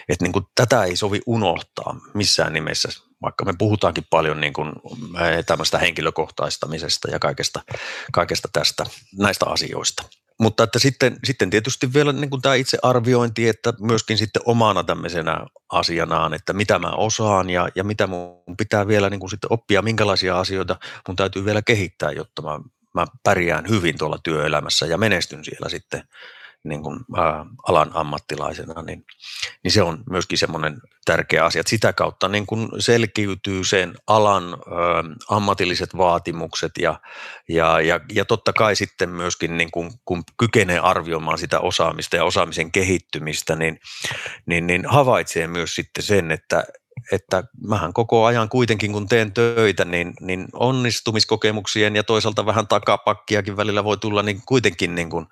että 0.09 0.25
niin 0.25 0.31
kuin 0.33 0.45
tätä 0.55 0.83
ei 0.83 0.95
sovi 0.95 1.21
unohtaa 1.25 1.99
missään 2.13 2.53
nimessä, 2.53 2.89
vaikka 3.21 3.45
me 3.45 3.53
puhutaankin 3.57 4.03
paljon 4.09 4.41
niin 4.41 4.53
kuin 4.53 4.71
tämmöistä 5.45 5.77
henkilökohtaistamisesta 5.77 7.11
ja 7.11 7.19
kaikesta, 7.19 7.61
kaikesta 8.11 8.49
tästä 8.53 8.85
näistä 9.17 9.45
asioista. 9.45 10.03
Mutta 10.39 10.63
että 10.63 10.79
sitten, 10.79 11.17
sitten 11.23 11.49
tietysti 11.49 11.93
vielä 11.93 12.11
niin 12.11 12.29
kuin 12.29 12.41
tämä 12.41 12.55
itse 12.55 12.77
arviointi, 12.81 13.47
että 13.47 13.73
myöskin 13.79 14.17
sitten 14.17 14.41
omana 14.45 14.83
tämmöisenä 14.83 15.45
asianaan, 15.69 16.33
että 16.33 16.53
mitä 16.53 16.79
mä 16.79 16.91
osaan 16.91 17.49
ja, 17.49 17.69
ja 17.75 17.83
mitä 17.83 18.07
mun 18.07 18.57
pitää 18.57 18.87
vielä 18.87 19.09
niin 19.09 19.19
kuin 19.19 19.29
sitten 19.29 19.53
oppia, 19.53 19.81
minkälaisia 19.81 20.39
asioita 20.39 20.75
mun 21.07 21.15
täytyy 21.15 21.45
vielä 21.45 21.61
kehittää, 21.61 22.11
jotta 22.11 22.41
mä, 22.41 22.59
mä 22.93 23.05
pärjään 23.23 23.69
hyvin 23.69 23.97
tuolla 23.97 24.17
työelämässä 24.23 24.85
ja 24.85 24.97
menestyn 24.97 25.45
siellä 25.45 25.69
sitten 25.69 26.03
niin 26.63 26.83
kuin, 26.83 26.99
ä, 27.17 27.45
alan 27.67 27.91
ammattilaisena, 27.93 28.81
niin, 28.81 29.05
niin 29.63 29.71
se 29.71 29.81
on 29.81 30.03
myöskin 30.09 30.37
semmoinen 30.37 30.81
tärkeä 31.05 31.45
asia, 31.45 31.63
sitä 31.67 31.93
kautta 31.93 32.27
niin 32.27 32.45
kuin 32.45 32.69
selkiytyy 32.79 33.63
sen 33.63 33.95
alan 34.07 34.53
ä, 34.53 34.57
ammatilliset 35.29 35.97
vaatimukset 35.97 36.71
ja, 36.79 36.99
ja, 37.49 37.81
ja, 37.81 37.99
ja 38.13 38.25
totta 38.25 38.53
kai 38.53 38.75
sitten 38.75 39.09
myöskin 39.09 39.57
niin 39.57 39.71
kuin, 39.71 39.91
kun 40.05 40.23
kykenee 40.37 40.79
arvioimaan 40.79 41.37
sitä 41.37 41.59
osaamista 41.59 42.15
ja 42.15 42.23
osaamisen 42.23 42.71
kehittymistä, 42.71 43.55
niin, 43.55 43.79
niin, 44.45 44.67
niin 44.67 44.85
havaitsee 44.85 45.47
myös 45.47 45.75
sitten 45.75 46.03
sen, 46.03 46.31
että, 46.31 46.63
että 47.11 47.43
mähän 47.67 47.93
koko 47.93 48.25
ajan 48.25 48.49
kuitenkin 48.49 48.91
kun 48.91 49.07
teen 49.07 49.33
töitä, 49.33 49.85
niin, 49.85 50.13
niin 50.21 50.47
onnistumiskokemuksien 50.53 51.95
ja 51.95 52.03
toisaalta 52.03 52.45
vähän 52.45 52.67
takapakkiakin 52.67 53.57
välillä 53.57 53.83
voi 53.83 53.97
tulla, 53.97 54.23
niin 54.23 54.41
kuitenkin 54.45 54.95
niin 54.95 55.09
kuin, 55.09 55.25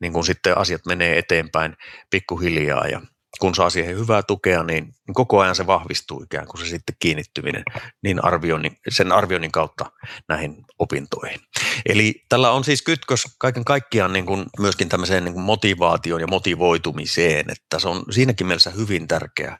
niin 0.00 0.12
kuin 0.12 0.24
sitten 0.24 0.58
asiat 0.58 0.86
menee 0.86 1.18
eteenpäin 1.18 1.76
pikkuhiljaa 2.10 2.86
ja 2.86 3.00
kun 3.40 3.54
saa 3.54 3.70
siihen 3.70 3.96
hyvää 3.96 4.22
tukea, 4.22 4.62
niin, 4.62 4.84
niin 4.84 5.14
koko 5.14 5.40
ajan 5.40 5.54
se 5.54 5.66
vahvistuu 5.66 6.22
ikään 6.22 6.46
kuin 6.46 6.60
se 6.60 6.66
sitten 6.66 6.96
kiinnittyminen 6.98 7.62
niin 8.02 8.24
arvioinnin, 8.24 8.76
sen 8.88 9.12
arvioinnin 9.12 9.52
kautta 9.52 9.90
näihin 10.28 10.64
opintoihin. 10.78 11.40
Eli 11.86 12.22
tällä 12.28 12.50
on 12.50 12.64
siis 12.64 12.82
kytkös 12.82 13.24
kaiken 13.38 13.64
kaikkiaan 13.64 14.12
niin 14.12 14.26
kuin 14.26 14.46
myöskin 14.58 14.88
tämmöiseen 14.88 15.24
niin 15.24 15.34
kuin 15.34 15.44
motivaatioon 15.44 16.20
ja 16.20 16.26
motivoitumiseen, 16.26 17.50
että 17.50 17.78
se 17.78 17.88
on 17.88 18.02
siinäkin 18.10 18.46
mielessä 18.46 18.70
hyvin 18.70 19.08
tärkeä 19.08 19.58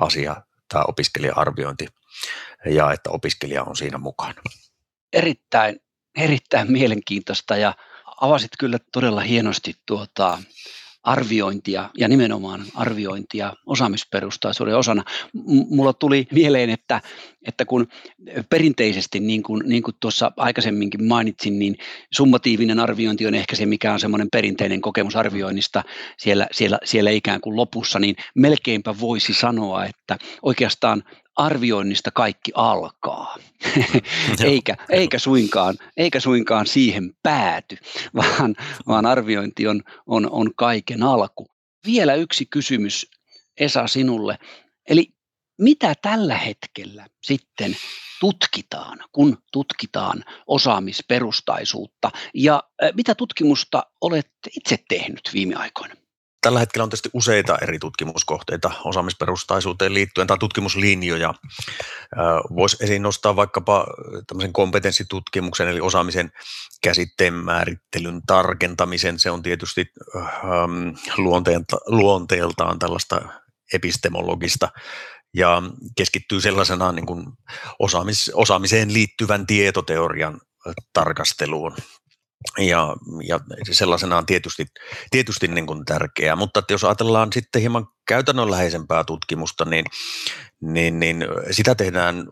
asia 0.00 0.36
tämä 0.72 0.84
opiskelija-arviointi 0.88 1.86
ja 2.64 2.92
että 2.92 3.10
opiskelija 3.10 3.64
on 3.64 3.76
siinä 3.76 3.98
mukana. 3.98 4.42
Erittäin, 5.12 5.80
erittäin 6.16 6.72
mielenkiintoista 6.72 7.56
ja 7.56 7.74
avasit 8.20 8.50
kyllä 8.58 8.78
todella 8.92 9.20
hienosti 9.20 9.74
tuota, 9.86 10.38
arviointia 11.02 11.90
ja 11.98 12.08
nimenomaan 12.08 12.64
arviointia 12.74 13.52
osaamisperustaisuuden 13.66 14.76
osana. 14.76 15.04
M- 15.34 15.76
mulla 15.76 15.92
tuli 15.92 16.26
mieleen, 16.32 16.70
että, 16.70 17.00
että 17.48 17.64
kun 17.64 17.86
perinteisesti, 18.50 19.20
niin 19.20 19.42
kuin, 19.42 19.62
niin 19.66 19.82
kuin 19.82 19.94
tuossa 20.00 20.32
aikaisemminkin 20.36 21.04
mainitsin, 21.04 21.58
niin 21.58 21.76
summatiivinen 22.12 22.80
arviointi 22.80 23.26
on 23.26 23.34
ehkä 23.34 23.56
se, 23.56 23.66
mikä 23.66 23.92
on 23.92 24.00
semmoinen 24.00 24.28
perinteinen 24.32 24.80
kokemus 24.80 25.16
arvioinnista 25.16 25.82
siellä, 26.18 26.46
siellä, 26.52 26.78
siellä 26.84 27.10
ikään 27.10 27.40
kuin 27.40 27.56
lopussa, 27.56 27.98
niin 27.98 28.16
melkeinpä 28.34 28.94
voisi 29.00 29.34
sanoa, 29.34 29.84
että 29.84 30.18
oikeastaan 30.42 31.02
arvioinnista 31.36 32.10
kaikki 32.10 32.52
alkaa, 32.54 33.36
eikä, 34.44 34.76
eikä, 34.90 35.18
suinkaan, 35.18 35.76
eikä 35.96 36.20
suinkaan 36.20 36.66
siihen 36.66 37.16
pääty, 37.22 37.76
vaan, 38.14 38.56
vaan 38.86 39.06
arviointi 39.06 39.66
on, 39.66 39.82
on, 40.06 40.30
on 40.30 40.50
kaiken 40.56 41.02
alku. 41.02 41.46
Vielä 41.86 42.14
yksi 42.14 42.46
kysymys 42.46 43.10
Esa 43.56 43.86
sinulle. 43.86 44.38
Eli 44.88 45.08
mitä 45.58 45.94
tällä 46.02 46.36
hetkellä 46.38 47.06
sitten 47.22 47.76
tutkitaan, 48.20 48.98
kun 49.12 49.38
tutkitaan 49.52 50.24
osaamisperustaisuutta 50.46 52.10
ja 52.34 52.62
mitä 52.94 53.14
tutkimusta 53.14 53.82
olet 54.00 54.30
itse 54.56 54.78
tehnyt 54.88 55.30
viime 55.34 55.54
aikoina? 55.54 55.94
Tällä 56.42 56.58
hetkellä 56.58 56.82
on 56.82 56.88
tietysti 56.88 57.10
useita 57.12 57.58
eri 57.62 57.78
tutkimuskohteita 57.78 58.70
osaamisperustaisuuteen 58.84 59.94
liittyen 59.94 60.26
tai 60.26 60.38
tutkimuslinjoja. 60.38 61.34
Voisi 62.56 62.76
esiin 62.80 63.02
nostaa 63.02 63.36
vaikkapa 63.36 63.86
tämmöisen 64.26 64.52
kompetenssitutkimuksen 64.52 65.68
eli 65.68 65.80
osaamisen 65.80 66.32
käsitteen 66.82 67.34
määrittelyn 67.34 68.22
tarkentamisen. 68.26 69.18
Se 69.18 69.30
on 69.30 69.42
tietysti 69.42 69.86
luonteeltaan 71.86 72.78
tällaista 72.78 73.22
epistemologista 73.72 74.68
ja 75.34 75.62
keskittyy 75.96 76.40
sellaisenaan 76.40 76.94
niin 76.94 77.06
kuin 77.06 77.26
osaamis, 77.78 78.30
osaamiseen 78.34 78.92
liittyvän 78.92 79.46
tietoteorian 79.46 80.40
tarkasteluun. 80.92 81.76
Ja, 82.58 82.96
ja 83.28 83.40
sellaisena 83.70 84.18
on 84.18 84.26
tietysti, 84.26 84.66
tietysti 85.10 85.48
niin 85.48 85.66
kuin 85.66 85.84
tärkeää, 85.84 86.36
mutta 86.36 86.60
että 86.60 86.74
jos 86.74 86.84
ajatellaan 86.84 87.32
sitten 87.32 87.60
hieman 87.60 87.86
käytännönläheisempää 88.06 89.04
tutkimusta, 89.04 89.64
niin, 89.64 89.84
niin, 90.60 91.00
niin 91.00 91.24
sitä 91.50 91.74
tehdään 91.74 92.24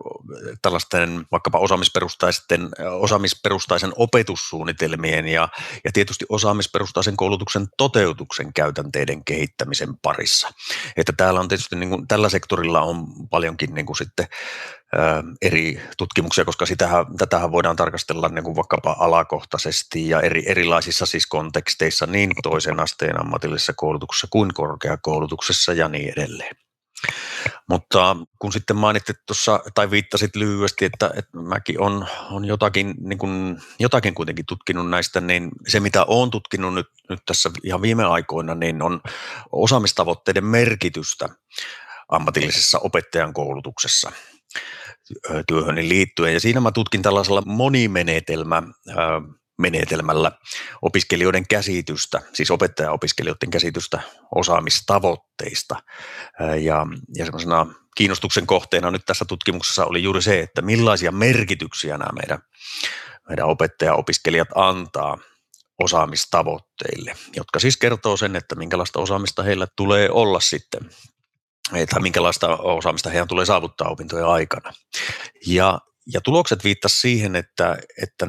tällaisten 0.63 1.27
vaikkapa 1.33 1.59
osaamisperustaisten, 1.59 2.69
osaamisperustaisen 2.91 3.93
opetussuunnitelmien 3.97 5.29
ja, 5.29 5.49
ja 5.85 5.93
tietysti 5.93 6.25
osaamisperustaisen 6.29 7.17
koulutuksen 7.17 7.67
toteutuksen 7.77 8.53
käytänteiden 8.53 9.25
kehittämisen 9.25 9.97
parissa. 10.03 10.49
Että 10.97 11.13
täällä 11.17 11.41
on 11.41 11.49
tietysti 11.49 11.77
niin 11.77 11.91
kuin, 11.91 12.09
tällä 12.09 12.29
sektorilla 12.29 12.81
on 12.81 13.07
paljonkin 13.31 13.75
niin 13.75 13.87
kuin 13.87 13.97
sitten 13.97 14.27
eri 15.43 15.83
tutkimuksia, 15.99 16.45
koska 16.45 16.67
sitähän, 16.67 17.07
tätähän 17.19 17.53
voidaan 17.53 17.77
tarkastella 17.77 18.29
niin 18.29 18.45
kuin 18.45 18.57
vaikkapa 18.57 18.97
alakohtaisesti 18.99 20.09
ja 20.09 20.21
eri, 20.21 20.43
erilaisissa 20.47 21.07
siis 21.07 21.27
konteksteissa 21.27 22.07
niin 22.07 22.31
toisen 22.43 22.81
asteen 22.81 23.21
ammatillisessa 23.21 23.73
koulutuksessa 23.77 24.27
kuin 24.31 24.55
korkeakoulutuksessa 24.55 25.73
ja 25.73 25.89
niin 25.89 26.13
edelleen. 26.17 26.57
Mutta 27.69 28.17
kun 28.39 28.53
sitten 28.53 28.77
mainitsit 28.77 29.17
tuossa, 29.27 29.61
tai 29.75 29.91
viittasit 29.91 30.37
lyhyesti, 30.37 30.85
että, 30.85 31.11
että 31.17 31.39
mäkin 31.39 31.81
on, 31.81 32.07
on 32.31 32.45
jotakin, 32.45 32.95
niin 33.01 33.19
kuin, 33.19 33.63
jotakin 33.79 34.15
kuitenkin 34.15 34.47
tutkinut 34.47 34.91
näistä, 34.91 35.21
niin 35.21 35.49
se 35.69 35.81
mitä 35.81 36.05
olen 36.05 36.31
tutkinut 36.31 36.75
nyt, 36.75 36.87
nyt 37.09 37.21
tässä 37.27 37.51
ihan 37.65 37.83
viime 37.83 38.05
aikoina, 38.05 38.55
niin 38.55 38.83
on 38.83 39.01
osaamistavoitteiden 39.53 40.45
merkitystä 40.45 41.29
ammatillisessa 42.09 42.79
opettajan 42.79 43.33
koulutuksessa 43.33 44.13
työhöni 45.49 45.89
liittyen. 45.89 46.35
Ja 46.35 46.41
siinä 46.41 46.61
mä 46.61 46.73
tutkin 46.73 47.03
tällaisella 47.03 47.43
monimenetelmä 47.47 48.63
menetelmällä 49.59 50.33
opiskelijoiden 50.83 51.49
käsitystä, 51.49 52.23
siis 52.33 52.51
opettaja-opiskelijoiden 52.51 53.51
käsitystä 53.51 54.01
osaamistavoitteista. 54.35 55.77
Ja, 56.61 56.87
ja 57.17 57.25
semmoisena 57.25 57.67
kiinnostuksen 57.97 58.47
kohteena 58.47 58.91
nyt 58.91 59.03
tässä 59.07 59.25
tutkimuksessa 59.25 59.85
oli 59.85 60.03
juuri 60.03 60.23
se, 60.23 60.41
että 60.41 60.63
millaisia 60.63 61.13
merkityksiä 61.13 61.99
nämä 61.99 62.11
meidän, 62.13 62.39
meidän 63.29 63.47
opettaja-opiskelijat 63.47 64.49
antaa 64.55 65.19
osaamistavoitteille, 65.79 67.17
jotka 67.37 67.59
siis 67.59 67.77
kertoo 67.77 68.17
sen, 68.17 68.37
että 68.37 68.55
minkälaista 68.55 69.01
osaamista 69.01 69.43
heillä 69.43 69.67
tulee 69.77 70.11
olla 70.11 70.41
sitten 70.41 70.81
että 71.75 72.01
minkälaista 72.01 72.57
osaamista 72.57 73.11
heidän 73.11 73.29
tulee 73.29 73.47
saavuttaa 73.47 73.89
opintojen 73.89 74.27
aikana. 74.27 74.73
Ja, 75.47 75.79
ja 76.13 76.21
tulokset 76.21 76.65
viittasivat 76.65 77.01
siihen, 77.01 77.37
että, 77.37 77.79
että 78.03 78.27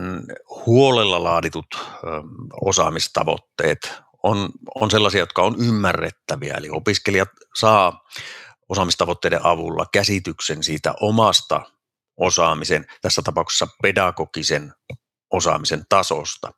huolella 0.65 1.23
laaditut 1.23 1.65
ö, 1.73 1.77
osaamistavoitteet 2.61 3.93
on, 4.23 4.49
on 4.75 4.91
sellaisia, 4.91 5.19
jotka 5.19 5.41
on 5.41 5.55
ymmärrettäviä, 5.59 6.53
eli 6.53 6.69
opiskelijat 6.69 7.29
saa 7.59 8.01
osaamistavoitteiden 8.69 9.45
avulla 9.45 9.85
käsityksen 9.93 10.63
siitä 10.63 10.93
omasta 11.01 11.61
osaamisen, 12.17 12.85
tässä 13.01 13.21
tapauksessa 13.21 13.67
pedagogisen 13.81 14.73
osaamisen 15.31 15.83
tasosta, 15.89 16.53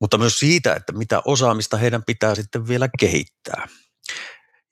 mutta 0.00 0.18
myös 0.18 0.38
siitä, 0.38 0.74
että 0.74 0.92
mitä 0.92 1.22
osaamista 1.24 1.76
heidän 1.76 2.04
pitää 2.04 2.34
sitten 2.34 2.68
vielä 2.68 2.88
kehittää. 2.98 3.68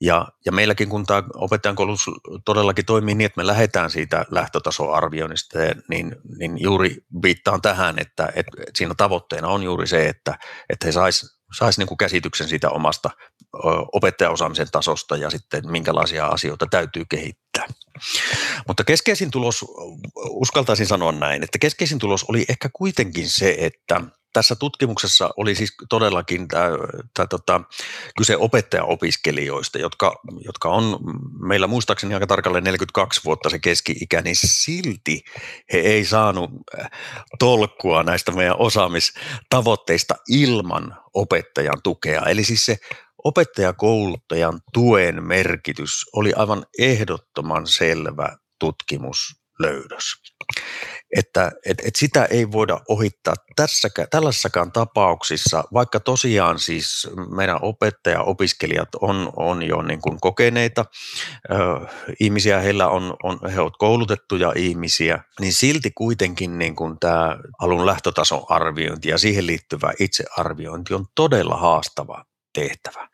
Ja, 0.03 0.27
ja 0.45 0.51
meilläkin, 0.51 0.89
kun 0.89 1.05
tämä 1.05 1.23
opettajan 1.35 1.75
koulutus 1.75 2.05
todellakin 2.45 2.85
toimii 2.85 3.15
niin, 3.15 3.25
että 3.25 3.41
me 3.41 3.47
lähdetään 3.47 3.91
siitä 3.91 4.25
lähtötasoarvioinnista, 4.31 5.59
niin, 5.89 6.15
niin 6.39 6.61
juuri 6.61 6.97
viittaan 7.23 7.61
tähän, 7.61 7.99
että, 7.99 8.31
että 8.35 8.51
siinä 8.75 8.93
tavoitteena 8.97 9.47
on 9.47 9.63
juuri 9.63 9.87
se, 9.87 10.09
että, 10.09 10.37
että 10.69 10.85
he 10.85 10.91
saisivat 10.91 11.33
sais 11.57 11.77
niin 11.77 11.97
käsityksen 11.97 12.47
siitä 12.47 12.69
omasta 12.69 13.09
opettajaosaamisen 13.93 14.67
tasosta 14.71 15.17
ja 15.17 15.29
sitten 15.29 15.71
minkälaisia 15.71 16.25
asioita 16.25 16.67
täytyy 16.71 17.05
kehittää. 17.09 17.65
Mutta 18.67 18.83
keskeisin 18.83 19.31
tulos, 19.31 19.65
uskaltaisin 20.15 20.87
sanoa 20.87 21.11
näin, 21.11 21.43
että 21.43 21.57
keskeisin 21.59 21.99
tulos 21.99 22.25
oli 22.27 22.45
ehkä 22.49 22.69
kuitenkin 22.73 23.29
se, 23.29 23.55
että– 23.59 24.01
tässä 24.33 24.55
tutkimuksessa 24.55 25.29
oli 25.37 25.55
siis 25.55 25.73
todellakin 25.89 26.47
tämä, 26.47 26.69
tämä, 27.13 27.27
tota, 27.27 27.61
kyse 28.17 28.37
opettajaopiskelijoista, 28.37 29.79
jotka, 29.79 30.21
jotka 30.45 30.69
on 30.69 30.99
meillä 31.47 31.67
muistaakseni 31.67 32.13
aika 32.13 32.27
tarkalleen 32.27 32.63
42 32.63 33.21
vuotta 33.25 33.49
se 33.49 33.59
keski-ikä, 33.59 34.21
niin 34.21 34.35
silti 34.35 35.23
he 35.73 35.77
ei 35.77 36.05
saanut 36.05 36.51
äh, 36.79 36.89
tolkkua 37.39 38.03
näistä 38.03 38.31
meidän 38.31 38.59
osaamistavoitteista 38.59 40.15
ilman 40.27 40.97
opettajan 41.13 41.81
tukea. 41.83 42.21
Eli 42.21 42.43
siis 42.43 42.65
se 42.65 42.77
opettajakouluttajan 43.23 44.61
tuen 44.73 45.23
merkitys 45.23 45.91
oli 46.15 46.33
aivan 46.33 46.65
ehdottoman 46.79 47.67
selvä 47.67 48.37
tutkimuslöydös 48.59 50.05
että 51.17 51.51
et, 51.65 51.81
et 51.85 51.95
sitä 51.95 52.25
ei 52.25 52.51
voida 52.51 52.79
ohittaa 52.89 53.33
tässäkään, 53.55 54.07
tällaisissakaan 54.11 54.71
tapauksissa, 54.71 55.63
vaikka 55.73 55.99
tosiaan 55.99 56.59
siis 56.59 57.07
meidän 57.35 57.59
opettaja-opiskelijat 57.61 58.89
on, 59.01 59.33
on 59.35 59.63
jo 59.63 59.81
niin 59.81 60.01
kuin 60.01 60.19
kokeneita 60.21 60.85
ö, 61.51 61.55
ihmisiä, 62.19 62.59
heillä 62.59 62.87
on, 62.87 63.15
on, 63.23 63.39
he 63.51 63.61
ovat 63.61 63.77
koulutettuja 63.77 64.53
ihmisiä, 64.55 65.23
niin 65.39 65.53
silti 65.53 65.91
kuitenkin 65.95 66.59
niin 66.59 66.75
kuin 66.75 66.99
tämä 66.99 67.37
alun 67.59 67.85
lähtötason 67.85 68.45
arviointi 68.49 69.09
ja 69.09 69.17
siihen 69.17 69.47
liittyvä 69.47 69.93
itsearviointi 69.99 70.93
on 70.93 71.05
todella 71.15 71.55
haastava 71.57 72.25
tehtävä. 72.53 73.07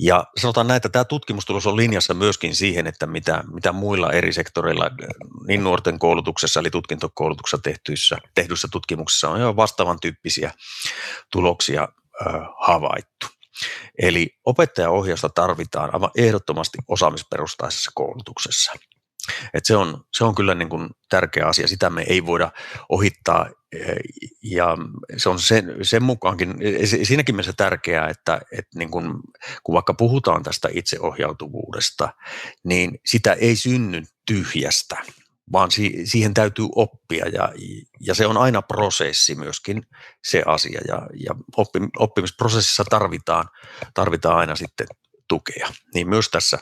Ja 0.00 0.24
sanotaan 0.40 0.66
näin, 0.66 0.76
että 0.76 0.88
tämä 0.88 1.04
tutkimustulos 1.04 1.66
on 1.66 1.76
linjassa 1.76 2.14
myöskin 2.14 2.54
siihen, 2.54 2.86
että 2.86 3.06
mitä, 3.06 3.44
mitä 3.52 3.72
muilla 3.72 4.12
eri 4.12 4.32
sektoreilla, 4.32 4.90
niin 5.46 5.64
nuorten 5.64 5.98
koulutuksessa 5.98 6.60
eli 6.60 6.70
tutkintokoulutuksessa 6.70 7.58
tehtyissä, 7.62 8.18
tehdyissä 8.34 8.68
tutkimuksissa 8.72 9.30
on 9.30 9.40
jo 9.40 9.56
vastaavan 9.56 10.00
tyyppisiä 10.00 10.52
tuloksia 11.32 11.88
ö, 12.20 12.24
havaittu. 12.66 13.26
Eli 14.02 14.30
opettajaohjausta 14.44 15.28
tarvitaan 15.28 15.94
aivan 15.94 16.10
ehdottomasti 16.16 16.78
osaamisperustaisessa 16.88 17.90
koulutuksessa. 17.94 18.72
Et 19.54 19.64
se, 19.64 19.76
on, 19.76 20.04
se 20.12 20.24
on 20.24 20.34
kyllä 20.34 20.54
niin 20.54 20.68
kuin 20.68 20.90
tärkeä 21.08 21.46
asia, 21.46 21.68
sitä 21.68 21.90
me 21.90 22.04
ei 22.08 22.26
voida 22.26 22.50
ohittaa 22.88 23.50
ja 24.42 24.76
se 25.16 25.28
on 25.28 25.40
sen, 25.40 25.76
sen 25.82 26.02
mukaankin, 26.02 26.54
siinäkin 27.02 27.34
mielessä 27.34 27.52
tärkeää, 27.56 28.08
että, 28.08 28.40
että 28.52 28.78
niin 28.78 28.90
kun, 28.90 29.20
kun 29.62 29.74
vaikka 29.74 29.94
puhutaan 29.94 30.42
tästä 30.42 30.68
itseohjautuvuudesta, 30.72 32.08
niin 32.64 33.00
sitä 33.06 33.32
ei 33.32 33.56
synny 33.56 34.02
tyhjästä, 34.26 34.96
vaan 35.52 35.70
si, 35.70 36.00
siihen 36.04 36.34
täytyy 36.34 36.66
oppia 36.74 37.28
ja, 37.28 37.52
ja 38.00 38.14
se 38.14 38.26
on 38.26 38.36
aina 38.36 38.62
prosessi 38.62 39.34
myöskin 39.34 39.82
se 40.24 40.42
asia 40.46 40.80
ja, 40.88 41.06
ja 41.26 41.34
oppi, 41.56 41.78
oppimisprosessissa 41.98 42.84
tarvitaan, 42.90 43.48
tarvitaan 43.94 44.36
aina 44.36 44.56
sitten 44.56 44.86
tukea, 45.28 45.68
niin 45.94 46.08
myös 46.08 46.28
tässä, 46.28 46.58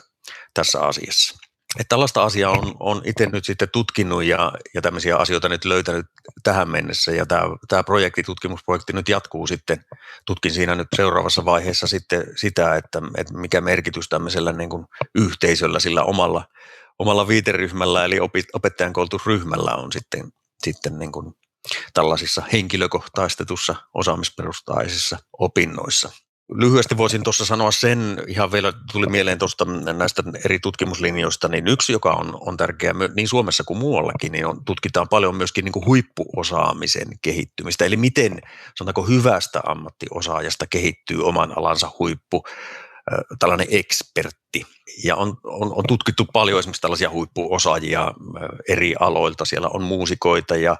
tässä 0.53 0.81
asiassa. 0.81 1.37
Että 1.79 1.89
tällaista 1.89 2.23
asiaa 2.23 2.51
on, 2.51 2.75
on 2.79 3.01
itse 3.05 3.25
nyt 3.25 3.45
sitten 3.45 3.69
tutkinut 3.73 4.23
ja, 4.23 4.51
ja 4.73 4.81
tämmöisiä 4.81 5.17
asioita 5.17 5.49
nyt 5.49 5.65
löytänyt 5.65 6.05
tähän 6.43 6.69
mennessä 6.69 7.11
ja 7.11 7.25
tämä, 7.25 7.41
tämä 7.67 7.83
projekti, 7.83 8.23
tutkimusprojekti 8.23 8.93
nyt 8.93 9.09
jatkuu 9.09 9.47
sitten. 9.47 9.85
Tutkin 10.25 10.51
siinä 10.51 10.75
nyt 10.75 10.87
seuraavassa 10.95 11.45
vaiheessa 11.45 11.87
sitten 11.87 12.23
sitä, 12.35 12.75
että, 12.75 13.01
että 13.17 13.37
mikä 13.37 13.61
merkitys 13.61 14.09
tämmöisellä 14.09 14.51
niin 14.51 14.69
kuin 14.69 14.85
yhteisöllä, 15.15 15.79
sillä 15.79 16.03
omalla, 16.03 16.45
omalla 16.99 17.27
viiteryhmällä 17.27 18.05
eli 18.05 18.19
opettajan 18.53 18.93
koulutusryhmällä 18.93 19.75
on 19.75 19.91
sitten, 19.91 20.33
sitten 20.63 20.99
niin 20.99 21.11
kuin 21.11 21.33
tällaisissa 21.93 22.43
henkilökohtaistetussa 22.53 23.75
osaamisperustaisissa 23.93 25.17
opinnoissa 25.39 26.11
lyhyesti 26.53 26.97
voisin 26.97 27.23
tuossa 27.23 27.45
sanoa 27.45 27.71
sen, 27.71 28.17
ihan 28.27 28.51
vielä 28.51 28.73
tuli 28.91 29.07
mieleen 29.07 29.37
tuosta 29.37 29.65
näistä 29.93 30.23
eri 30.45 30.59
tutkimuslinjoista, 30.59 31.47
niin 31.47 31.67
yksi, 31.67 31.93
joka 31.93 32.11
on, 32.13 32.37
on 32.39 32.57
tärkeä 32.57 32.93
niin 33.15 33.27
Suomessa 33.27 33.63
kuin 33.63 33.79
muuallakin, 33.79 34.31
niin 34.31 34.45
on, 34.45 34.65
tutkitaan 34.65 35.09
paljon 35.09 35.35
myöskin 35.35 35.65
niin 35.65 35.73
kuin 35.73 35.85
huippuosaamisen 35.85 37.07
kehittymistä, 37.21 37.85
eli 37.85 37.97
miten 37.97 38.39
sanotaanko 38.77 39.01
hyvästä 39.01 39.61
ammattiosaajasta 39.65 40.67
kehittyy 40.67 41.23
oman 41.23 41.57
alansa 41.57 41.91
huippu 41.99 42.43
tällainen 43.39 43.67
ekspertti. 43.69 44.65
Ja 45.03 45.15
on, 45.15 45.37
on, 45.43 45.73
on 45.73 45.83
tutkittu 45.87 46.25
paljon 46.33 46.59
esimerkiksi 46.59 46.81
tällaisia 46.81 47.09
huippuosaajia 47.09 48.13
eri 48.69 48.95
aloilta. 48.99 49.45
Siellä 49.45 49.69
on 49.69 49.83
muusikoita 49.83 50.55
ja, 50.55 50.77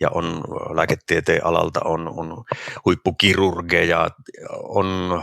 ja 0.00 0.10
on 0.10 0.44
lääketieteen 0.74 1.44
alalta 1.44 1.80
on, 1.84 2.08
on 2.08 2.44
huippukirurgeja, 2.84 4.08
on 4.50 5.22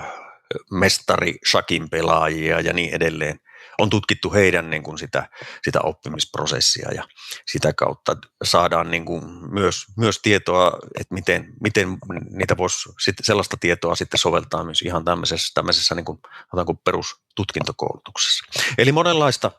mestari 0.71 1.35
shakin 1.49 1.89
pelaajia 1.89 2.59
ja 2.59 2.73
niin 2.73 2.93
edelleen. 2.93 3.39
On 3.79 3.89
tutkittu 3.89 4.33
heidän 4.33 4.69
niin 4.69 4.83
kuin 4.83 4.97
sitä, 4.97 5.29
sitä 5.63 5.81
oppimisprosessia 5.81 6.91
ja 6.91 7.03
sitä 7.51 7.73
kautta 7.73 8.17
saadaan 8.43 8.91
niin 8.91 9.05
kuin 9.05 9.23
myös, 9.53 9.85
myös 9.97 10.19
tietoa, 10.23 10.71
että 10.99 11.13
miten, 11.13 11.53
miten 11.61 11.97
niitä 12.29 12.57
voisi 12.57 12.89
sitten 13.03 13.25
sellaista 13.25 13.57
tietoa 13.59 13.95
sitten 13.95 14.19
soveltaa 14.19 14.63
myös 14.63 14.81
ihan 14.81 15.05
tämmöisessä, 15.05 15.51
tämmöisessä 15.53 15.95
niin 15.95 16.05
kuin, 16.05 16.19
kuin 16.65 16.77
perustutkintokoulutuksessa. 16.85 18.45
Eli 18.77 18.91
monenlaista, 18.91 19.51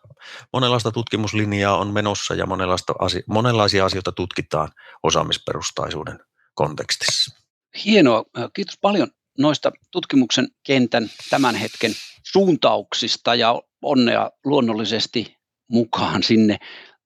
monenlaista 0.52 0.90
tutkimuslinjaa 0.92 1.78
on 1.78 1.92
menossa 1.92 2.34
ja 2.34 2.46
monenlaista 2.46 2.94
monenlaisia 3.28 3.84
asioita 3.84 4.12
tutkitaan 4.12 4.68
osaamisperustaisuuden 5.02 6.18
kontekstissa. 6.54 7.44
Hienoa. 7.84 8.24
Kiitos 8.54 8.78
paljon 8.80 9.08
noista 9.38 9.72
tutkimuksen 9.90 10.48
kentän 10.66 11.10
tämän 11.30 11.54
hetken 11.54 11.92
suuntauksista 12.22 13.34
ja 13.34 13.62
onnea 13.84 14.30
luonnollisesti 14.44 15.36
mukaan 15.68 16.22
sinne 16.22 16.56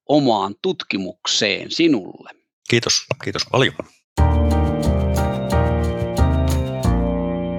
omaan 0.09 0.55
tutkimukseen 0.63 1.71
sinulle. 1.71 2.31
Kiitos, 2.71 3.07
kiitos 3.25 3.43
paljon. 3.51 3.75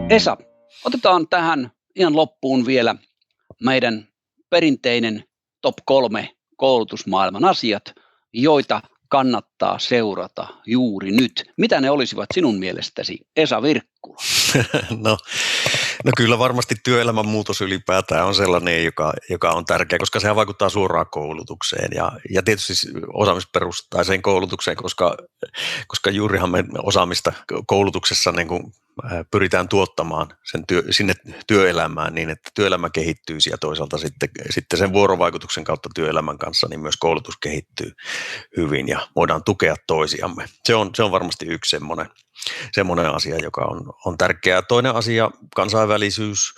Esa, 0.10 0.38
otetaan 0.86 1.28
tähän 1.28 1.72
ihan 1.96 2.16
loppuun 2.16 2.66
vielä 2.66 2.96
meidän 3.64 4.08
perinteinen 4.50 5.24
top 5.62 5.76
kolme 5.86 6.30
koulutusmaailman 6.58 7.46
asiat, 7.46 7.84
joita 8.34 8.82
kannattaa 9.10 9.80
seurata 9.80 10.48
juuri 10.66 11.12
nyt? 11.12 11.52
Mitä 11.58 11.82
ne 11.82 11.90
olisivat 11.90 12.30
sinun 12.34 12.60
mielestäsi, 12.60 13.18
Esa 13.36 13.62
Virkkula? 13.62 14.18
no, 15.04 15.18
no 16.06 16.12
kyllä 16.18 16.40
varmasti 16.40 16.76
työelämän 16.84 17.28
muutos 17.28 17.62
ylipäätään 17.62 18.26
on 18.26 18.36
sellainen, 18.36 18.86
joka, 18.86 19.14
joka 19.30 19.52
on 19.52 19.66
tärkeä, 19.66 20.00
koska 20.00 20.20
sehän 20.20 20.36
vaikuttaa 20.36 20.70
suoraan 20.70 21.06
koulutukseen 21.12 21.90
ja, 21.96 22.12
ja 22.30 22.44
tietysti 22.44 22.74
osaamisperustaiseen 23.14 24.22
koulutukseen, 24.22 24.78
koska, 24.78 25.18
koska 25.88 26.10
juurihan 26.10 26.50
me 26.50 26.64
osaamista 26.84 27.34
koulutuksessa 27.68 28.32
niin 28.32 28.48
kuin 28.48 28.74
pyritään 29.32 29.70
tuottamaan 29.70 30.28
sen 30.52 30.64
työ, 30.68 30.84
sinne 30.90 31.14
työelämään 31.48 32.14
niin, 32.14 32.30
että 32.30 32.50
työelämä 32.56 32.90
kehittyisi 32.90 33.50
ja 33.50 33.58
toisaalta 33.58 33.98
sitten, 33.98 34.30
sitten 34.50 34.80
sen 34.80 34.94
vuorovaikutuksen 34.94 35.64
kautta 35.64 35.90
työelämän 35.96 36.38
kanssa 36.38 36.68
niin 36.70 36.80
myös 36.80 36.98
koulutus 36.98 37.38
kehittyy 37.38 37.92
hyvin 38.58 38.88
ja 38.88 39.08
voidaan 39.16 39.44
tukea 39.44 39.76
toisiamme. 39.88 40.46
Se 40.66 40.76
on, 40.76 40.90
se 40.96 41.04
on 41.04 41.12
varmasti 41.12 41.46
yksi 41.46 41.70
semmoinen, 41.70 42.10
semmoinen 42.72 43.16
asia, 43.16 43.38
joka 43.38 43.66
on, 43.66 43.94
on 44.06 44.18
tärkeää. 44.18 44.62
Toinen 44.62 44.96
asia, 44.96 45.32
kansainvälisyys, 45.56 46.54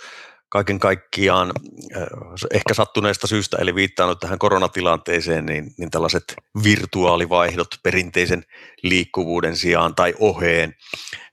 kaiken 0.52 0.78
kaikkiaan 0.78 1.52
äh, 1.96 2.06
ehkä 2.50 2.74
sattuneesta 2.74 3.26
syystä, 3.26 3.56
eli 3.60 3.74
viittaan 3.74 4.08
nyt 4.08 4.18
tähän 4.18 4.38
koronatilanteeseen, 4.38 5.46
niin, 5.46 5.74
niin 5.78 5.90
tällaiset 5.90 6.24
virtuaalivaihdot 6.64 7.68
perinteisen 7.82 8.44
liikkuvuuden 8.82 9.56
sijaan 9.56 9.94
tai 9.94 10.14
oheen 10.18 10.74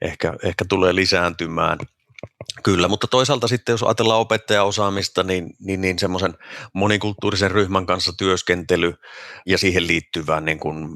ehkä, 0.01 0.33
ehkä 0.43 0.65
tulee 0.69 0.95
lisääntymään. 0.95 1.77
Kyllä, 2.63 2.87
mutta 2.87 3.07
toisaalta 3.07 3.47
sitten 3.47 3.73
jos 3.73 3.83
ajatellaan 3.83 4.19
opettajaosaamista, 4.19 5.23
niin, 5.23 5.53
niin, 5.59 5.81
niin 5.81 5.99
semmoisen 5.99 6.33
monikulttuurisen 6.73 7.51
ryhmän 7.51 7.85
kanssa 7.85 8.13
työskentely 8.17 8.93
ja 9.45 9.57
siihen 9.57 9.87
liittyvä 9.87 10.41
niin 10.41 10.59
kuin 10.59 10.89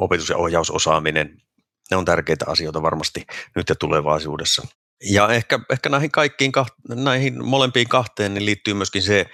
opetus- 0.00 0.28
ja 0.28 0.36
ohjausosaaminen, 0.36 1.42
ne 1.90 1.96
on 1.96 2.04
tärkeitä 2.04 2.44
asioita 2.48 2.82
varmasti 2.82 3.24
nyt 3.56 3.68
ja 3.68 3.74
tulevaisuudessa. 3.74 4.66
Ja 5.04 5.28
ehkä, 5.28 5.60
ehkä 5.70 5.88
näihin 5.88 6.10
kaikkiin, 6.10 6.52
näihin 6.88 7.44
molempiin 7.44 7.88
kahteen 7.88 8.34
niin 8.34 8.46
liittyy 8.46 8.74
myöskin 8.74 9.02
se 9.02 9.26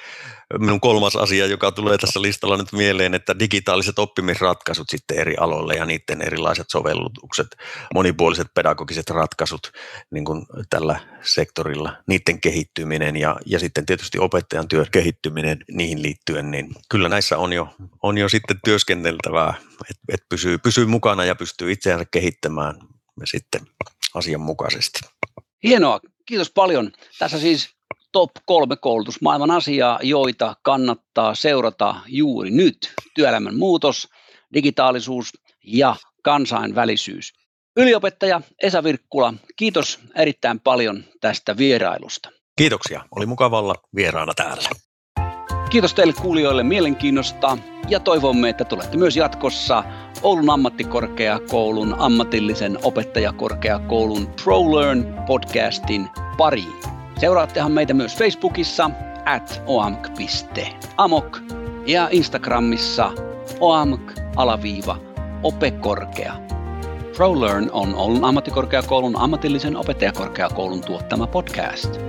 minun 0.58 0.80
kolmas 0.80 1.16
asia, 1.16 1.46
joka 1.46 1.72
tulee 1.72 1.98
tässä 1.98 2.22
listalla 2.22 2.56
nyt 2.56 2.72
mieleen, 2.72 3.14
että 3.14 3.38
digitaaliset 3.38 3.98
oppimisratkaisut 3.98 4.88
sitten 4.90 5.18
eri 5.18 5.36
aloille 5.36 5.74
ja 5.74 5.86
niiden 5.86 6.22
erilaiset 6.22 6.66
sovellutukset, 6.70 7.46
monipuoliset 7.94 8.46
pedagogiset 8.54 9.10
ratkaisut 9.10 9.72
niin 10.10 10.24
kuin 10.24 10.46
tällä 10.70 11.00
sektorilla, 11.22 11.96
niiden 12.08 12.40
kehittyminen 12.40 13.16
ja, 13.16 13.36
ja 13.46 13.58
sitten 13.58 13.86
tietysti 13.86 14.18
opettajan 14.18 14.68
työn 14.68 14.86
kehittyminen 14.90 15.58
niihin 15.70 16.02
liittyen, 16.02 16.50
niin 16.50 16.68
kyllä 16.90 17.08
näissä 17.08 17.38
on 17.38 17.52
jo, 17.52 17.68
on 18.02 18.18
jo 18.18 18.28
sitten 18.28 18.60
työskenneltävää, 18.64 19.54
että 19.90 20.02
et 20.08 20.22
pysyy, 20.28 20.58
pysyy 20.58 20.86
mukana 20.86 21.24
ja 21.24 21.34
pystyy 21.34 21.72
itseänsä 21.72 22.04
kehittämään 22.10 22.74
sitten 23.24 23.60
asianmukaisesti. 24.14 25.00
Hienoa, 25.64 26.00
kiitos 26.26 26.50
paljon. 26.50 26.92
Tässä 27.18 27.38
siis 27.38 27.76
top 28.12 28.30
kolme 28.46 28.76
koulutusmaailman 28.76 29.50
asiaa, 29.50 29.98
joita 30.02 30.56
kannattaa 30.62 31.34
seurata 31.34 31.94
juuri 32.06 32.50
nyt. 32.50 32.94
Työelämän 33.14 33.56
muutos, 33.56 34.08
digitaalisuus 34.54 35.32
ja 35.64 35.96
kansainvälisyys. 36.22 37.32
Yliopettaja 37.76 38.40
Esa 38.62 38.84
Virkkula, 38.84 39.34
kiitos 39.56 40.00
erittäin 40.14 40.60
paljon 40.60 41.04
tästä 41.20 41.56
vierailusta. 41.56 42.30
Kiitoksia, 42.58 43.04
oli 43.16 43.26
mukava 43.26 43.58
olla 43.58 43.74
vieraana 43.96 44.32
täällä. 44.34 44.68
Kiitos 45.70 45.94
teille 45.94 46.12
kuulijoille 46.12 46.62
mielenkiinnosta 46.62 47.58
ja 47.88 48.00
toivomme, 48.00 48.48
että 48.48 48.64
tulette 48.64 48.96
myös 48.96 49.16
jatkossa 49.16 49.84
Oulun 50.26 50.50
ammattikorkeakoulun 50.50 51.94
ammatillisen 51.98 52.78
opettajakorkeakoulun 52.82 54.26
ProLearn 54.44 55.14
podcastin 55.26 56.08
pariin. 56.36 56.80
Seuraattehan 57.20 57.72
meitä 57.72 57.94
myös 57.94 58.16
Facebookissa 58.16 58.90
at 59.24 59.62
oamk.amok 59.66 61.38
ja 61.86 62.08
Instagramissa 62.10 63.12
oamk-alaviiva 63.60 64.96
opekorkea. 65.42 66.32
ProLearn 67.16 67.70
on 67.72 67.94
Oulun 67.94 68.24
ammattikorkeakoulun 68.24 69.16
ammatillisen 69.18 69.76
opettajakorkeakoulun 69.76 70.80
tuottama 70.80 71.26
podcast. 71.26 72.00